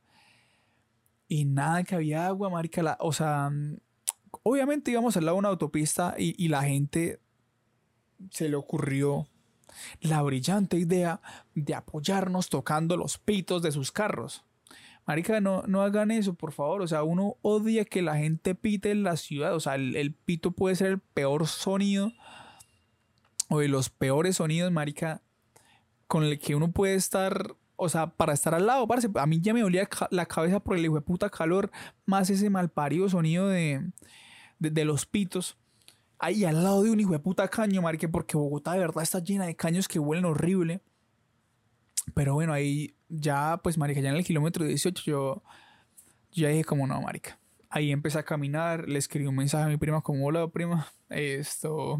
Y 1.34 1.46
nada 1.46 1.84
que 1.84 1.96
había 1.96 2.28
agua, 2.28 2.50
marica. 2.50 2.96
o 3.00 3.12
sea, 3.12 3.52
obviamente 4.43 4.91
íbamos 4.91 5.17
al 5.17 5.26
lado 5.26 5.38
de 5.38 5.39
una 5.39 5.50
autopista 5.50 6.13
y, 6.17 6.36
y 6.38 6.48
la 6.48 6.63
gente 6.63 7.19
se 8.30 8.50
le 8.50 8.56
ocurrió 8.56 9.28
la 10.00 10.22
brillante 10.22 10.78
idea 10.78 11.22
de 11.56 11.74
apoyarnos 11.74 12.50
tocando 12.50 12.98
los 12.98 13.17
pitos 13.17 13.63
de 13.63 13.72
sus 13.72 13.91
carros. 13.91 14.43
Marica, 15.08 15.41
no, 15.41 15.63
no 15.63 15.82
hagan 15.82 16.12
eso, 16.12 16.36
por 16.36 16.52
favor. 16.52 16.84
O 16.84 16.88
sea, 16.88 17.02
uno 17.02 17.38
odia 17.41 17.84
que 17.84 18.04
la 18.04 18.15
gente 18.17 18.54
pite 18.54 18.91
en 18.91 19.02
la 19.02 19.17
ciudad. 19.17 19.56
O 19.56 19.60
sea, 19.60 19.74
el, 19.74 20.13
pito 20.13 20.52
puede 20.52 20.76
ser 20.76 20.91
el 20.91 21.00
peor 21.00 21.48
sonido 21.48 22.12
o 23.50 23.60
de 23.60 23.69
los 23.69 23.89
peores 23.89 24.36
sonidos, 24.36 24.72
marica, 24.72 25.24
con 26.06 26.24
el 26.24 26.38
que 26.38 26.54
uno 26.54 26.72
puede 26.72 26.93
estar, 26.93 27.56
o 27.75 27.89
sea, 27.89 28.07
para 28.07 28.33
estar 28.33 28.53
al 28.53 28.67
lado, 28.67 28.88
parce. 28.88 29.09
A 29.15 29.25
mí 29.25 29.39
ya 29.41 29.53
me 29.53 29.62
dolía 29.62 29.88
la 30.12 30.25
cabeza 30.25 30.59
por 30.59 30.77
el 30.77 30.86
hijo 30.86 30.95
de 30.95 31.01
puta 31.01 31.29
calor, 31.29 31.71
más 32.05 32.29
ese 32.29 32.49
malparido 32.49 33.09
sonido 33.09 33.47
de, 33.47 33.91
de, 34.59 34.86
los 34.86 35.05
pitos. 35.05 35.57
Ahí 36.19 36.45
al 36.45 36.63
lado 36.63 36.83
de 36.83 36.91
un 36.91 36.99
hijo 36.99 37.12
de 37.12 37.19
puta 37.19 37.47
caño, 37.47 37.81
marica, 37.81 38.07
porque 38.07 38.38
Bogotá 38.38 38.73
de 38.73 38.79
verdad 38.79 39.03
está 39.03 39.19
llena 39.19 39.45
de 39.45 39.55
caños 39.55 39.88
que 39.88 39.99
huelen 39.99 40.25
horrible. 40.25 40.81
Pero 42.13 42.33
bueno, 42.33 42.53
ahí 42.53 42.95
ya, 43.09 43.59
pues, 43.63 43.77
marica, 43.77 44.01
ya 44.01 44.09
en 44.09 44.15
el 44.15 44.25
kilómetro 44.25 44.65
18 44.65 45.03
yo, 45.05 45.43
ya 46.31 46.49
dije 46.49 46.63
como, 46.63 46.88
no, 46.88 47.01
marica. 47.01 47.39
Ahí 47.69 47.91
empecé 47.91 48.19
a 48.19 48.23
caminar, 48.23 48.88
le 48.88 48.99
escribí 48.99 49.25
un 49.25 49.36
mensaje 49.36 49.65
a 49.65 49.67
mi 49.67 49.77
prima 49.77 50.01
como, 50.01 50.25
hola, 50.25 50.47
prima, 50.47 50.88
esto, 51.09 51.97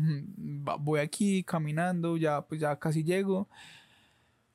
voy 0.80 1.00
aquí 1.00 1.44
caminando, 1.44 2.16
ya, 2.18 2.42
pues, 2.42 2.62
ya 2.62 2.78
casi 2.78 3.04
llego. 3.04 3.50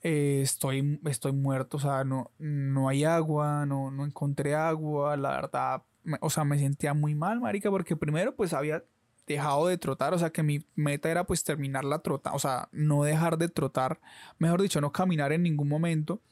Eh, 0.02 0.40
estoy, 0.42 1.00
estoy 1.06 1.32
muerto, 1.32 1.76
o 1.78 1.80
sea, 1.80 2.04
no, 2.04 2.30
no 2.38 2.88
hay 2.88 3.04
agua, 3.04 3.66
no, 3.66 3.90
no 3.90 4.04
encontré 4.04 4.54
agua, 4.54 5.16
la 5.16 5.30
verdad, 5.30 5.82
o 6.20 6.30
sea, 6.30 6.44
me 6.44 6.58
sentía 6.58 6.94
muy 6.94 7.14
mal, 7.14 7.40
marica, 7.40 7.70
porque 7.70 7.96
primero, 7.96 8.36
pues, 8.36 8.52
había 8.52 8.84
dejado 9.26 9.66
de 9.66 9.78
trotar, 9.78 10.14
o 10.14 10.18
sea 10.18 10.30
que 10.30 10.42
mi 10.42 10.64
meta 10.74 11.10
era 11.10 11.24
pues 11.24 11.44
terminar 11.44 11.84
la 11.84 11.98
trota, 12.00 12.32
o 12.32 12.38
sea, 12.38 12.68
no 12.72 13.04
dejar 13.04 13.38
de 13.38 13.48
trotar, 13.48 14.00
mejor 14.38 14.62
dicho, 14.62 14.80
no 14.80 14.90
caminar 14.90 15.32
en 15.32 15.42
ningún 15.42 15.68
momento, 15.68 16.22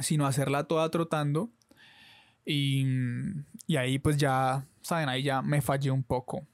sino 0.00 0.26
hacerla 0.26 0.64
toda 0.64 0.90
trotando. 0.90 1.50
Y, 2.44 2.86
y 3.66 3.76
ahí 3.76 3.98
pues 3.98 4.16
ya, 4.16 4.66
saben, 4.80 5.08
ahí 5.08 5.22
ya 5.22 5.42
me 5.42 5.60
fallé 5.60 5.90
un 5.90 6.02
poco. 6.02 6.46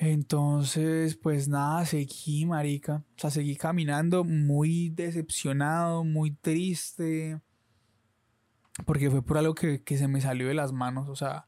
Entonces, 0.00 1.16
pues 1.16 1.48
nada, 1.48 1.84
seguí, 1.84 2.46
marica. 2.46 3.04
O 3.16 3.20
sea, 3.20 3.30
seguí 3.30 3.56
caminando 3.56 4.22
muy 4.22 4.90
decepcionado, 4.90 6.04
muy 6.04 6.30
triste. 6.30 7.40
Porque 8.86 9.10
fue 9.10 9.24
por 9.24 9.38
algo 9.38 9.56
que, 9.56 9.82
que 9.82 9.98
se 9.98 10.06
me 10.06 10.20
salió 10.20 10.46
de 10.46 10.54
las 10.54 10.72
manos. 10.72 11.08
O 11.08 11.16
sea, 11.16 11.46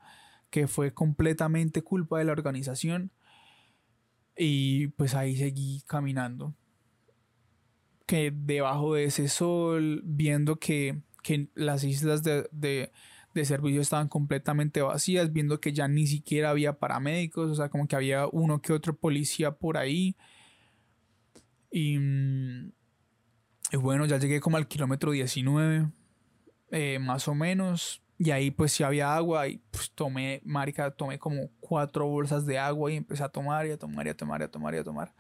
que 0.51 0.67
fue 0.67 0.93
completamente 0.93 1.83
culpa 1.83 2.19
de 2.19 2.25
la 2.25 2.33
organización. 2.33 3.13
Y 4.37 4.89
pues 4.89 5.15
ahí 5.15 5.37
seguí 5.37 5.83
caminando. 5.87 6.57
Que 8.05 8.33
debajo 8.35 8.95
de 8.95 9.05
ese 9.05 9.29
sol, 9.29 10.03
viendo 10.05 10.59
que, 10.59 11.03
las 11.55 11.85
islas 11.85 12.25
de, 12.25 12.49
de, 12.51 12.91
servicio 13.45 13.81
estaban 13.81 14.09
completamente 14.09 14.83
vacías, 14.83 15.33
viendo 15.33 15.61
que 15.61 15.73
ya 15.73 15.88
ni 15.88 16.07
siquiera 16.07 16.51
había 16.51 16.79
paramédicos, 16.79 17.51
o 17.51 17.55
sea, 17.55 17.69
como 17.69 17.87
que 17.87 17.97
había 17.97 18.27
uno 18.27 18.61
que 18.61 18.73
otro 18.73 18.97
policía 18.97 19.53
por 19.53 19.77
ahí. 19.77 20.16
Y, 21.71 21.97
y 23.73 23.77
bueno, 23.77 24.07
ya 24.07 24.19
llegué 24.19 24.40
como 24.40 24.57
al 24.57 24.66
kilómetro 24.66 25.12
19, 25.12 25.90
eh, 26.73 26.99
más 26.99 27.29
o 27.29 27.35
menos. 27.35 28.03
Y 28.19 28.33
ahí 28.33 28.51
pues 28.51 28.73
si 28.73 28.83
había 28.83 29.14
agua 29.14 29.49
y 29.49 29.62
pues 29.71 29.90
tomé, 29.93 30.43
marica, 30.45 30.90
tomé 30.90 31.19
como 31.19 31.49
cuatro 31.61 32.07
bolsas 32.07 32.45
de 32.45 32.59
agua 32.59 32.93
y 32.93 32.97
empecé 32.97 33.23
a 33.23 33.31
tomar 33.31 33.66
y 33.66 33.71
a 33.71 33.79
tomar 33.79 34.07
y 34.07 34.11
a 34.11 34.16
tomar 34.16 34.40
y 34.43 34.45
a 34.45 34.51
tomar 34.51 34.75
y 34.75 34.79
a 34.79 34.85
tomar. 34.85 35.14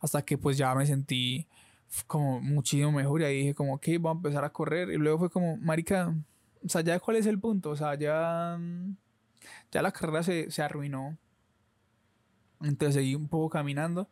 Hasta 0.00 0.22
que 0.22 0.36
pues 0.36 0.56
ya 0.56 0.74
me 0.74 0.84
sentí 0.84 1.46
como 2.06 2.40
muchísimo 2.40 2.90
mejor 2.92 3.20
y 3.20 3.24
ahí 3.24 3.36
dije 3.38 3.54
como, 3.54 3.74
ok, 3.74 3.86
voy 4.00 4.10
a 4.10 4.14
empezar 4.14 4.44
a 4.44 4.50
correr. 4.52 4.90
Y 4.90 4.96
luego 4.96 5.18
fue 5.18 5.30
como, 5.30 5.56
marica, 5.58 6.12
o 6.64 6.68
sea, 6.68 6.82
ya 6.82 6.98
cuál 7.00 7.16
es 7.16 7.26
el 7.26 7.38
punto, 7.38 7.70
o 7.70 7.76
sea, 7.76 7.94
ya, 7.94 8.58
ya 9.70 9.82
la 9.82 9.92
carrera 9.92 10.22
se, 10.22 10.50
se 10.50 10.62
arruinó. 10.62 11.18
Entonces 12.62 12.94
seguí 12.94 13.14
un 13.14 13.28
poco 13.28 13.48
caminando. 13.48 14.08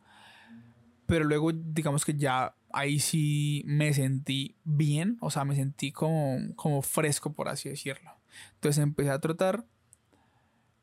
Pero 1.05 1.25
luego 1.25 1.51
digamos 1.51 2.05
que 2.05 2.13
ya 2.15 2.55
ahí 2.71 2.99
sí 2.99 3.63
me 3.65 3.93
sentí 3.93 4.55
bien, 4.63 5.17
o 5.21 5.31
sea, 5.31 5.43
me 5.43 5.55
sentí 5.55 5.91
como, 5.91 6.37
como 6.55 6.81
fresco, 6.81 7.33
por 7.33 7.49
así 7.49 7.69
decirlo. 7.69 8.11
Entonces 8.55 8.83
empecé 8.83 9.09
a 9.09 9.19
trotar. 9.19 9.65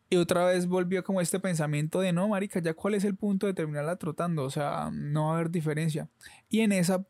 Y 0.09 0.17
otra 0.17 0.45
vez 0.45 0.67
volvió 0.67 1.03
como 1.03 1.21
este 1.21 1.41
pensamiento 1.41 2.01
de 2.01 2.13
no, 2.13 2.29
marica, 2.29 2.61
ya 2.61 2.75
cuál 2.75 2.95
es 2.95 3.05
el 3.05 3.17
punto 3.17 3.47
de 3.47 3.55
terminarla 3.55 3.97
trotando, 3.97 4.45
o 4.45 4.51
sea, 4.51 4.91
no 4.93 5.27
va 5.27 5.31
a 5.33 5.35
haber 5.35 5.51
diferencia. 5.51 6.09
Y 6.49 6.61
en 6.61 6.71
esa, 6.71 7.05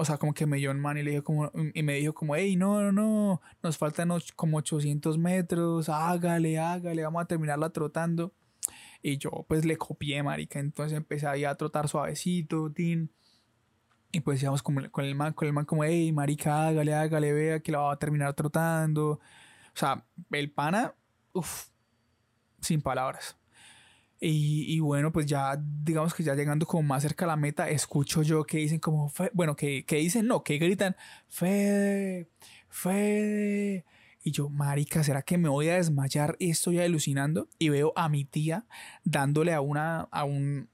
o 0.00 0.04
sea, 0.06 0.16
como 0.16 0.32
que 0.32 0.46
me 0.46 0.56
dio 0.56 0.70
un 0.70 0.80
man 0.80 0.96
y, 0.96 1.02
le 1.02 1.10
dijo 1.10 1.24
como, 1.24 1.52
y 1.74 1.82
me 1.82 1.94
dijo 1.94 2.14
como, 2.14 2.34
hey, 2.34 2.56
no, 2.56 2.80
no, 2.80 2.92
no, 2.92 3.42
nos 3.62 3.76
faltan 3.76 4.10
como 4.34 4.56
800 4.56 5.18
metros, 5.18 5.90
hágale, 5.90 6.58
hágale, 6.58 7.04
vamos 7.04 7.22
a 7.22 7.26
terminarla 7.26 7.70
trotando. 7.70 8.32
Y 9.02 9.18
yo 9.18 9.44
pues 9.46 9.66
le 9.66 9.76
copié, 9.76 10.22
marica, 10.22 10.58
entonces 10.58 10.96
empecé 10.96 11.26
ahí 11.26 11.44
a 11.44 11.54
trotar 11.54 11.88
suavecito, 11.88 12.72
tin. 12.72 13.12
Y 14.12 14.20
pues 14.20 14.42
íbamos 14.42 14.62
con, 14.62 14.88
con 14.88 15.04
el 15.04 15.14
man, 15.14 15.34
con 15.34 15.46
el 15.48 15.52
man 15.52 15.66
como, 15.66 15.84
hey, 15.84 16.12
marica, 16.12 16.68
hágale, 16.68 16.94
hágale, 16.94 17.32
vea 17.34 17.60
que 17.60 17.72
la 17.72 17.80
va 17.80 17.92
a 17.92 17.98
terminar 17.98 18.32
trotando. 18.34 19.12
O 19.12 19.20
sea, 19.74 20.06
el 20.30 20.50
pana, 20.50 20.94
uff, 21.34 21.68
sin 22.60 22.80
palabras. 22.80 23.39
Y, 24.22 24.78
bueno, 24.80 25.12
pues 25.12 25.24
ya, 25.24 25.58
digamos 25.58 26.12
que 26.12 26.22
ya 26.22 26.34
llegando 26.34 26.66
como 26.66 26.82
más 26.82 27.02
cerca 27.02 27.24
a 27.24 27.28
la 27.28 27.36
meta, 27.36 27.70
escucho 27.70 28.22
yo 28.22 28.44
que 28.44 28.58
dicen 28.58 28.78
como, 28.78 29.10
bueno, 29.32 29.56
que, 29.56 29.86
que 29.86 29.96
dicen, 29.96 30.26
no, 30.26 30.44
que 30.44 30.58
gritan, 30.58 30.94
Fede, 31.28 32.28
Fede. 32.68 33.86
Y 34.22 34.32
yo, 34.32 34.50
marica, 34.50 35.02
¿será 35.02 35.22
que 35.22 35.38
me 35.38 35.48
voy 35.48 35.70
a 35.70 35.76
desmayar? 35.76 36.36
Estoy 36.38 36.80
alucinando. 36.80 37.48
Y 37.58 37.70
veo 37.70 37.94
a 37.96 38.10
mi 38.10 38.26
tía 38.26 38.66
dándole 39.04 39.54
a 39.54 39.62
una, 39.62 40.00
a 40.10 40.24
un, 40.24 40.68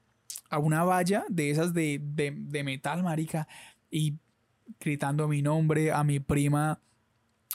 a 0.51 0.59
una 0.59 0.83
valla 0.83 1.25
de 1.29 1.51
esas 1.51 1.73
de, 1.73 2.01
de, 2.03 2.35
de 2.37 2.65
metal, 2.65 3.05
marica. 3.05 3.47
Y 3.93 4.19
gritando 4.81 5.29
mi 5.29 5.43
nombre, 5.43 5.93
a 5.93 6.03
mi 6.03 6.19
prima 6.19 6.81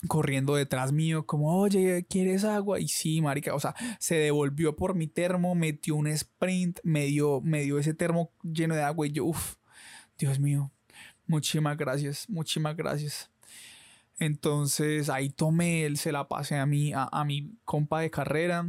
corriendo 0.07 0.55
detrás 0.55 0.91
mío, 0.91 1.25
como, 1.25 1.59
oye, 1.59 2.05
¿quieres 2.09 2.43
agua? 2.43 2.79
Y 2.79 2.87
sí, 2.87 3.21
marica, 3.21 3.53
o 3.53 3.59
sea, 3.59 3.75
se 3.99 4.15
devolvió 4.15 4.75
por 4.75 4.95
mi 4.95 5.07
termo, 5.07 5.55
metió 5.55 5.95
un 5.95 6.07
sprint, 6.07 6.79
me 6.83 7.05
dio, 7.05 7.41
me 7.41 7.61
dio 7.61 7.77
ese 7.77 7.93
termo 7.93 8.31
lleno 8.43 8.75
de 8.75 8.83
agua 8.83 9.07
y 9.07 9.11
yo, 9.11 9.25
uff, 9.25 9.55
Dios 10.17 10.39
mío, 10.39 10.71
muchísimas 11.27 11.77
gracias, 11.77 12.29
muchísimas 12.29 12.75
gracias. 12.75 13.29
Entonces 14.19 15.09
ahí 15.09 15.29
tomé, 15.29 15.85
él 15.85 15.97
se 15.97 16.11
la 16.11 16.27
pasé 16.27 16.55
a 16.57 16.67
mí, 16.67 16.91
a, 16.95 17.23
mi 17.25 17.57
compa 17.65 18.01
de 18.01 18.11
carrera. 18.11 18.67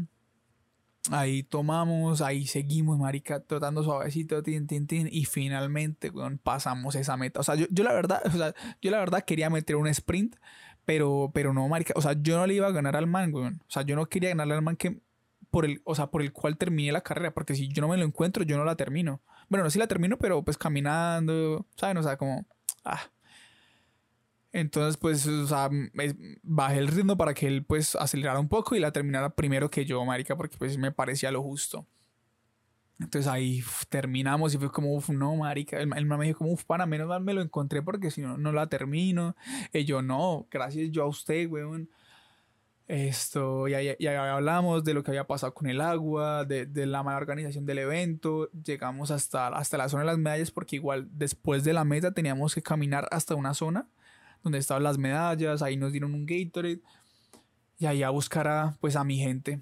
Ahí 1.11 1.43
tomamos, 1.43 2.23
ahí 2.23 2.47
seguimos, 2.47 2.99
marica, 2.99 3.41
tratando 3.41 3.83
suavecito, 3.83 4.43
tin, 4.43 4.67
tin, 4.67 4.87
tin, 4.87 5.09
y 5.13 5.25
finalmente, 5.27 6.11
pasamos 6.43 6.95
esa 6.95 7.19
meta. 7.19 7.41
O 7.41 7.43
sea, 7.43 7.57
yo, 7.57 7.67
yo 7.71 7.85
la 7.85 7.93
verdad, 7.93 8.23
o 8.25 8.31
sea, 8.31 8.55
yo 8.81 8.91
la 8.91 8.99
verdad 8.99 9.25
quería 9.27 9.51
meter 9.51 9.77
un 9.77 9.89
sprint, 9.89 10.37
pero, 10.85 11.31
pero 11.35 11.53
no, 11.53 11.69
marica. 11.69 11.95
O 11.97 12.03
sea, 12.03 12.15
yo 12.21 12.37
no 12.37 12.47
le 12.47 12.55
iba 12.55 12.67
a 12.67 12.73
ganar 12.73 12.97
al 12.97 13.07
man, 13.07 13.31
güey. 13.31 13.47
O 13.47 13.71
sea, 13.71 13.83
yo 13.83 13.97
no 13.97 14.07
quería 14.07 14.31
ganarle 14.31 14.55
al 14.55 14.63
man 14.63 14.77
que 14.77 15.01
por 15.51 15.65
el, 15.65 15.81
o 15.85 15.95
sea, 15.95 16.09
por 16.09 16.23
el 16.23 16.33
cual 16.33 16.57
terminé 16.57 16.93
la 16.93 17.03
carrera. 17.03 17.33
Porque 17.35 17.55
si 17.55 17.69
yo 17.69 17.83
no 17.83 17.89
me 17.89 17.97
lo 17.97 18.05
encuentro, 18.05 18.45
yo 18.45 18.57
no 18.57 18.65
la 18.65 18.77
termino. 18.77 19.21
Bueno, 19.49 19.65
no 19.65 19.71
si 19.71 19.79
la 19.79 19.87
termino, 19.87 20.19
pero 20.19 20.43
pues 20.45 20.59
caminando, 20.59 21.67
¿saben? 21.77 21.99
O 21.99 22.03
sea, 22.03 22.17
como. 22.17 22.47
Ah. 22.85 23.01
Entonces, 24.53 24.99
pues, 24.99 25.27
o 25.27 25.47
sea, 25.47 25.71
bajé 26.43 26.79
el 26.79 26.89
ritmo 26.89 27.17
para 27.17 27.33
que 27.33 27.47
él, 27.47 27.65
pues, 27.65 27.97
acelerara 27.97 28.39
un 28.39 28.49
poco 28.49 28.75
y 28.77 28.81
la 28.81 28.93
terminara 28.93 29.31
primero 29.35 29.71
que 29.71 29.87
yo, 29.87 30.05
marica, 30.05 30.37
porque 30.37 30.59
pues 30.59 30.77
me 30.77 30.93
parecía 30.93 31.31
lo 31.33 31.43
justo. 31.43 31.87
Entonces 33.03 33.27
ahí 33.27 33.63
terminamos 33.89 34.55
y 34.55 34.59
fue 34.59 34.71
como, 34.71 34.95
uff, 34.95 35.11
no, 35.11 35.37
marica. 35.37 35.79
El, 35.81 35.93
el 35.97 36.07
me 36.07 36.25
dijo 36.25 36.39
como, 36.39 36.53
uff, 36.53 36.65
para 36.65 36.87
menos 36.87 37.09
mal 37.09 37.23
me 37.23 37.35
lo 37.35 37.43
encontré 37.43 37.83
porque 37.83 38.11
si 38.11 38.23
no, 38.23 38.37
no 38.39 38.53
la 38.53 38.67
termino. 38.69 39.37
Y 39.73 39.85
yo, 39.85 40.03
no, 40.03 40.47
gracias 40.51 40.91
yo 40.91 41.03
a 41.03 41.07
usted, 41.07 41.49
weón. 41.49 41.89
Esto, 42.89 43.69
y 43.69 43.75
ahí, 43.75 44.07
hablamos 44.07 44.85
de 44.85 44.93
lo 44.93 45.03
que 45.03 45.13
había 45.13 45.27
pasado 45.27 45.55
con 45.55 45.67
el 45.67 45.81
agua, 45.81 46.45
de, 46.45 46.67
de, 46.67 46.85
la 46.85 47.03
mala 47.03 47.17
organización 47.17 47.65
del 47.65 47.79
evento. 47.79 48.51
Llegamos 48.51 49.11
hasta, 49.11 49.49
hasta 49.49 49.79
la 49.79 49.89
zona 49.89 50.03
de 50.03 50.07
las 50.09 50.19
medallas 50.19 50.51
porque 50.51 50.77
igual 50.77 51.09
después 51.11 51.65
de 51.65 51.73
la 51.73 51.85
meta 51.85 52.13
teníamos 52.13 52.55
que 52.55 52.63
caminar 52.63 53.09
hasta 53.11 53.35
una 53.35 53.55
zona 53.55 53.89
donde 54.43 54.59
estaban 54.59 54.83
las 54.83 54.99
medallas. 54.99 55.63
Ahí 55.63 55.77
nos 55.77 55.93
dieron 55.93 56.15
un 56.15 56.27
Gatorade. 56.27 56.81
Y 57.79 57.87
ahí 57.87 58.03
a 58.03 58.11
buscar 58.11 58.47
a, 58.47 58.77
pues, 58.81 58.95
a 58.97 59.05
mi 59.05 59.17
gente. 59.19 59.61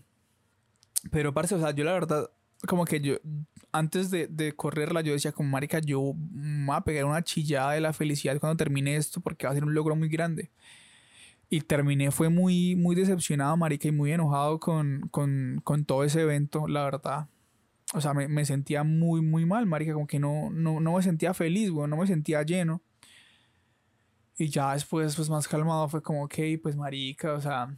Pero, 1.10 1.32
parce, 1.32 1.54
o 1.54 1.60
sea, 1.60 1.70
yo 1.70 1.84
la 1.84 1.92
verdad 1.92 2.30
como 2.66 2.84
que 2.84 3.00
yo, 3.00 3.16
antes 3.72 4.10
de, 4.10 4.26
de, 4.26 4.52
correrla, 4.54 5.00
yo 5.00 5.12
decía 5.12 5.32
como, 5.32 5.48
marica, 5.48 5.78
yo 5.80 6.14
me 6.32 6.66
voy 6.66 6.76
a 6.76 6.80
pegar 6.82 7.04
una 7.04 7.22
chillada 7.22 7.72
de 7.72 7.80
la 7.80 7.92
felicidad 7.92 8.38
cuando 8.38 8.56
termine 8.56 8.96
esto 8.96 9.20
porque 9.20 9.46
va 9.46 9.52
a 9.52 9.54
ser 9.54 9.64
un 9.64 9.74
logro 9.74 9.96
muy 9.96 10.08
grande. 10.08 10.50
Y 11.48 11.62
terminé, 11.62 12.10
fue 12.12 12.28
muy, 12.28 12.76
muy 12.76 12.94
decepcionado, 12.94 13.56
marica, 13.56 13.88
y 13.88 13.92
muy 13.92 14.12
enojado 14.12 14.60
con, 14.60 15.08
con, 15.10 15.60
con 15.64 15.84
todo 15.84 16.04
ese 16.04 16.22
evento, 16.22 16.68
la 16.68 16.84
verdad. 16.84 17.28
O 17.94 18.00
sea, 18.00 18.14
me, 18.14 18.28
me, 18.28 18.44
sentía 18.44 18.84
muy, 18.84 19.20
muy 19.20 19.44
mal, 19.46 19.66
marica, 19.66 19.92
como 19.94 20.06
que 20.06 20.20
no, 20.20 20.50
no, 20.50 20.80
no 20.80 20.94
me 20.94 21.02
sentía 21.02 21.34
feliz, 21.34 21.70
güey, 21.70 21.88
no 21.88 21.96
me 21.96 22.06
sentía 22.06 22.42
lleno. 22.42 22.82
Y 24.38 24.48
ya 24.48 24.72
después, 24.74 25.16
pues 25.16 25.28
más 25.28 25.48
calmado, 25.48 25.88
fue 25.88 26.02
como, 26.02 26.24
ok, 26.24 26.34
pues 26.62 26.76
marica, 26.76 27.32
o 27.34 27.40
sea, 27.40 27.76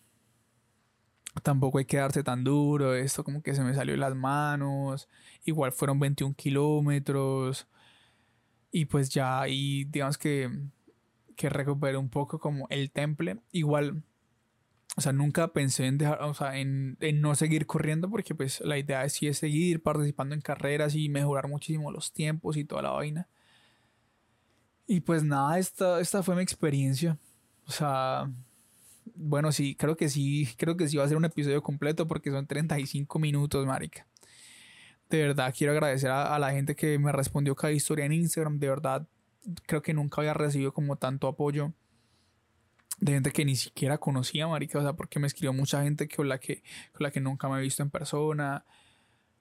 tampoco 1.43 1.79
hay 1.79 1.85
que 1.87 1.97
darse 1.97 2.23
tan 2.23 2.45
duro, 2.45 2.95
esto 2.95 3.25
como 3.25 3.43
que 3.43 3.55
se 3.55 3.63
me 3.63 3.75
salió 3.75 3.95
de 3.95 3.99
las 3.99 4.15
manos, 4.15 5.09
igual 5.45 5.73
fueron 5.73 5.99
21 5.99 6.35
kilómetros, 6.35 7.67
y 8.71 8.87
pues 8.87 9.11
ya, 9.11 9.49
y 9.49 9.85
digamos 9.85 10.19
que, 10.19 10.51
que 11.37 11.49
recuperé 11.49 11.97
un 11.97 12.09
poco 12.11 12.39
como 12.39 12.67
el 12.71 12.91
temple, 12.91 13.39
igual, 13.53 14.03
o 14.97 15.01
sea, 15.01 15.13
nunca 15.13 15.49
pensé 15.53 15.87
en 15.87 15.99
dejar, 15.99 16.23
o 16.23 16.35
sea, 16.35 16.59
en, 16.59 16.97
en 17.01 17.21
no 17.21 17.35
seguir 17.35 17.67
corriendo, 17.67 18.11
porque 18.11 18.35
pues 18.35 18.61
la 18.61 18.79
idea 18.79 19.05
es 19.05 19.15
sí 19.15 19.27
es 19.29 19.39
seguir 19.39 19.83
participando 19.83 20.35
en 20.35 20.43
carreras 20.43 20.95
y 20.95 21.09
mejorar 21.09 21.49
muchísimo 21.49 21.91
los 21.93 22.13
tiempos 22.13 22.57
y 22.57 22.65
toda 22.65 22.83
la 22.83 22.91
vaina. 22.91 23.29
Y 24.87 25.01
pues 25.01 25.23
nada, 25.25 25.59
esta, 25.59 26.01
esta 26.01 26.23
fue 26.23 26.37
mi 26.37 26.43
experiencia. 26.43 27.19
O 27.67 27.71
sea, 27.71 28.31
bueno, 29.15 29.53
sí, 29.53 29.75
creo 29.77 29.97
que 29.97 30.09
sí, 30.09 30.49
creo 30.57 30.77
que 30.77 30.89
sí 30.89 30.97
va 30.97 31.05
a 31.05 31.09
ser 31.09 31.17
un 31.17 31.25
episodio 31.25 31.63
completo 31.63 32.07
porque 32.07 32.31
son 32.31 32.47
35 32.47 33.19
minutos, 33.19 33.67
marica. 33.67 34.07
De 35.11 35.21
verdad, 35.21 35.55
quiero 35.57 35.73
agradecer 35.73 36.11
a, 36.11 36.39
la 36.39 36.53
gente 36.53 36.75
que 36.75 36.99
me 36.99 37.13
respondió 37.13 37.55
cada 37.55 37.73
historia 37.73 38.07
en 38.07 38.13
Instagram. 38.13 38.59
De 38.59 38.69
verdad, 38.69 39.07
creo 39.67 39.83
que 39.83 39.93
nunca 39.93 40.23
había 40.23 40.33
recibido 40.33 40.73
como 40.73 40.97
tanto 40.97 41.29
apoyo 41.29 41.73
de 42.99 43.13
gente 43.13 43.31
que 43.33 43.45
ni 43.45 43.57
siquiera 43.57 43.99
conocía, 43.99 44.47
marica. 44.49 44.79
O 44.79 44.83
sea, 44.83 44.95
porque 44.95 45.19
me 45.19 45.27
escribió 45.27 45.53
mucha 45.53 45.83
gente 45.83 46.09
con 46.09 46.29
la 46.29 46.39
que, 46.39 46.63
con 46.93 47.05
la 47.05 47.11
que 47.11 47.21
nunca 47.21 47.49
me 47.49 47.59
he 47.59 47.61
visto 47.61 47.83
en 47.83 47.91
persona. 47.91 48.65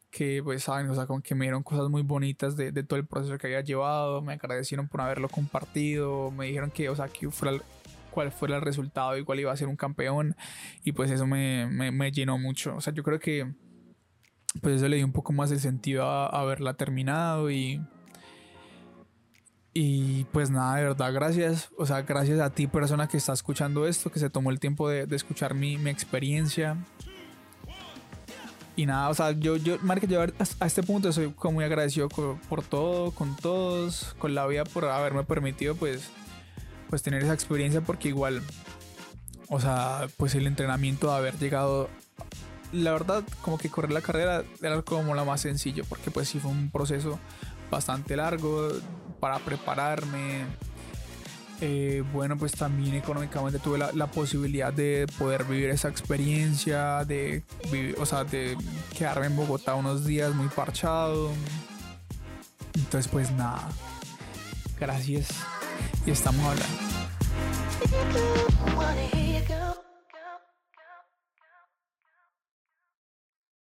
Que, 0.10 0.42
pues, 0.44 0.64
saben, 0.64 0.90
o 0.90 0.96
sea, 0.96 1.06
con 1.06 1.22
que 1.22 1.36
me 1.36 1.46
dieron 1.46 1.64
cosas 1.64 1.88
muy 1.90 2.02
bonitas 2.02 2.58
de, 2.58 2.74
de 2.74 2.84
todo 2.84 3.00
el 3.00 3.08
proceso 3.08 3.38
que 3.38 3.48
había 3.48 3.62
llevado. 3.62 4.22
Me 4.22 4.34
agradecieron 4.34 4.90
por 4.90 5.00
haberlo 5.00 5.30
compartido. 5.30 6.32
Me 6.32 6.48
dijeron 6.48 6.72
que, 6.72 6.90
o 6.90 6.96
sea, 6.98 7.08
que 7.08 7.28
cuál 8.12 8.32
fuera 8.32 8.58
el 8.58 8.62
resultado 8.62 9.18
y 9.18 9.24
cuál 9.24 9.40
iba 9.40 9.52
a 9.52 9.58
ser 9.58 9.68
un 9.68 9.76
campeón. 9.76 10.36
Y 10.84 10.92
pues 10.92 11.10
eso 11.10 11.26
me, 11.26 11.68
me, 11.68 12.12
llenó 12.12 12.38
mucho. 12.38 12.76
O 12.76 12.82
sea, 12.82 12.94
yo 12.94 13.04
creo 13.04 13.20
que 13.20 13.52
pues 14.62 14.76
eso 14.76 14.88
le 14.88 14.98
dio 14.98 15.06
un 15.06 15.14
poco 15.14 15.34
más 15.34 15.50
de 15.50 15.60
sentido 15.60 16.06
a, 16.06 16.28
haberla 16.28 16.76
terminado 16.76 17.50
y... 17.50 17.82
Y 19.74 20.26
pues 20.34 20.50
nada, 20.50 20.76
de 20.76 20.84
verdad, 20.84 21.14
gracias. 21.14 21.70
O 21.78 21.86
sea, 21.86 22.02
gracias 22.02 22.42
a 22.42 22.50
ti, 22.50 22.68
persona 22.68 23.08
que 23.08 23.16
está 23.16 23.32
escuchando 23.32 23.88
esto, 23.88 24.12
que 24.12 24.20
se 24.20 24.30
tomó 24.30 24.52
el 24.52 24.60
tiempo 24.60 24.90
de, 24.90 25.08
escuchar 25.16 25.54
mi, 25.54 25.78
mi, 25.78 25.90
experiencia. 25.90 26.76
Y 28.76 28.86
nada, 28.86 29.08
o 29.08 29.14
sea, 29.14 29.32
yo, 29.32 29.56
yo, 29.56 29.78
Marca, 29.82 30.08
yo 30.08 30.22
a 30.22 30.66
este 30.66 30.84
punto 30.84 31.14
soy 31.14 31.32
como 31.32 31.54
muy 31.54 31.64
agradecido 31.64 32.10
por, 32.10 32.38
por, 32.50 32.64
todo, 32.64 33.12
con 33.12 33.38
todos, 33.38 34.14
con 34.20 34.36
la 34.36 34.46
vida, 34.46 34.66
por 34.66 34.84
haberme 34.84 35.24
permitido, 35.24 35.76
pues, 35.76 36.12
pues 36.92 37.02
tener 37.02 37.24
esa 37.24 37.34
experiencia 37.34 37.80
porque 37.82 38.10
igual, 38.10 38.44
o 39.50 39.60
sea, 39.60 40.08
pues 40.18 40.36
el 40.36 40.46
entrenamiento 40.46 41.10
de 41.10 41.16
haber 41.16 41.40
llegado, 41.40 41.90
la 42.74 42.92
verdad, 42.92 43.24
como 43.42 43.58
que 43.58 43.70
correr 43.70 43.92
la 43.92 44.02
carrera 44.02 44.44
era 44.62 44.82
como 44.84 45.16
la 45.16 45.24
más 45.24 45.42
sencillo 45.42 45.86
porque 45.88 46.12
pues 46.12 46.28
sí 46.28 46.38
fue 46.38 46.52
un 46.52 46.70
proceso 46.70 47.18
bastante 47.72 48.18
largo 48.18 48.70
para 49.20 49.40
prepararme. 49.40 50.46
Eh, 51.62 52.04
bueno, 52.12 52.38
pues 52.38 52.52
también 52.52 52.96
económicamente 52.96 53.60
tuve 53.60 53.78
la, 53.78 54.08
posibilidad 54.08 54.74
de 54.74 55.08
poder 55.18 55.46
vivir 55.46 55.70
esa 55.70 55.88
experiencia, 55.90 57.06
de 57.06 57.44
vivir, 57.72 57.96
o 58.00 58.06
sea, 58.06 58.26
de 58.26 58.58
quedarme 58.98 59.28
en 59.28 59.38
Bogotá 59.38 59.76
unos 59.76 60.06
días 60.06 60.36
muy 60.36 60.48
parchado. 60.50 61.32
Entonces, 62.74 63.10
pues 63.10 63.32
nada. 63.32 63.70
Gracias 64.80 65.61
y 66.06 66.12
estamos 66.12 66.46
hablando. 66.46 66.92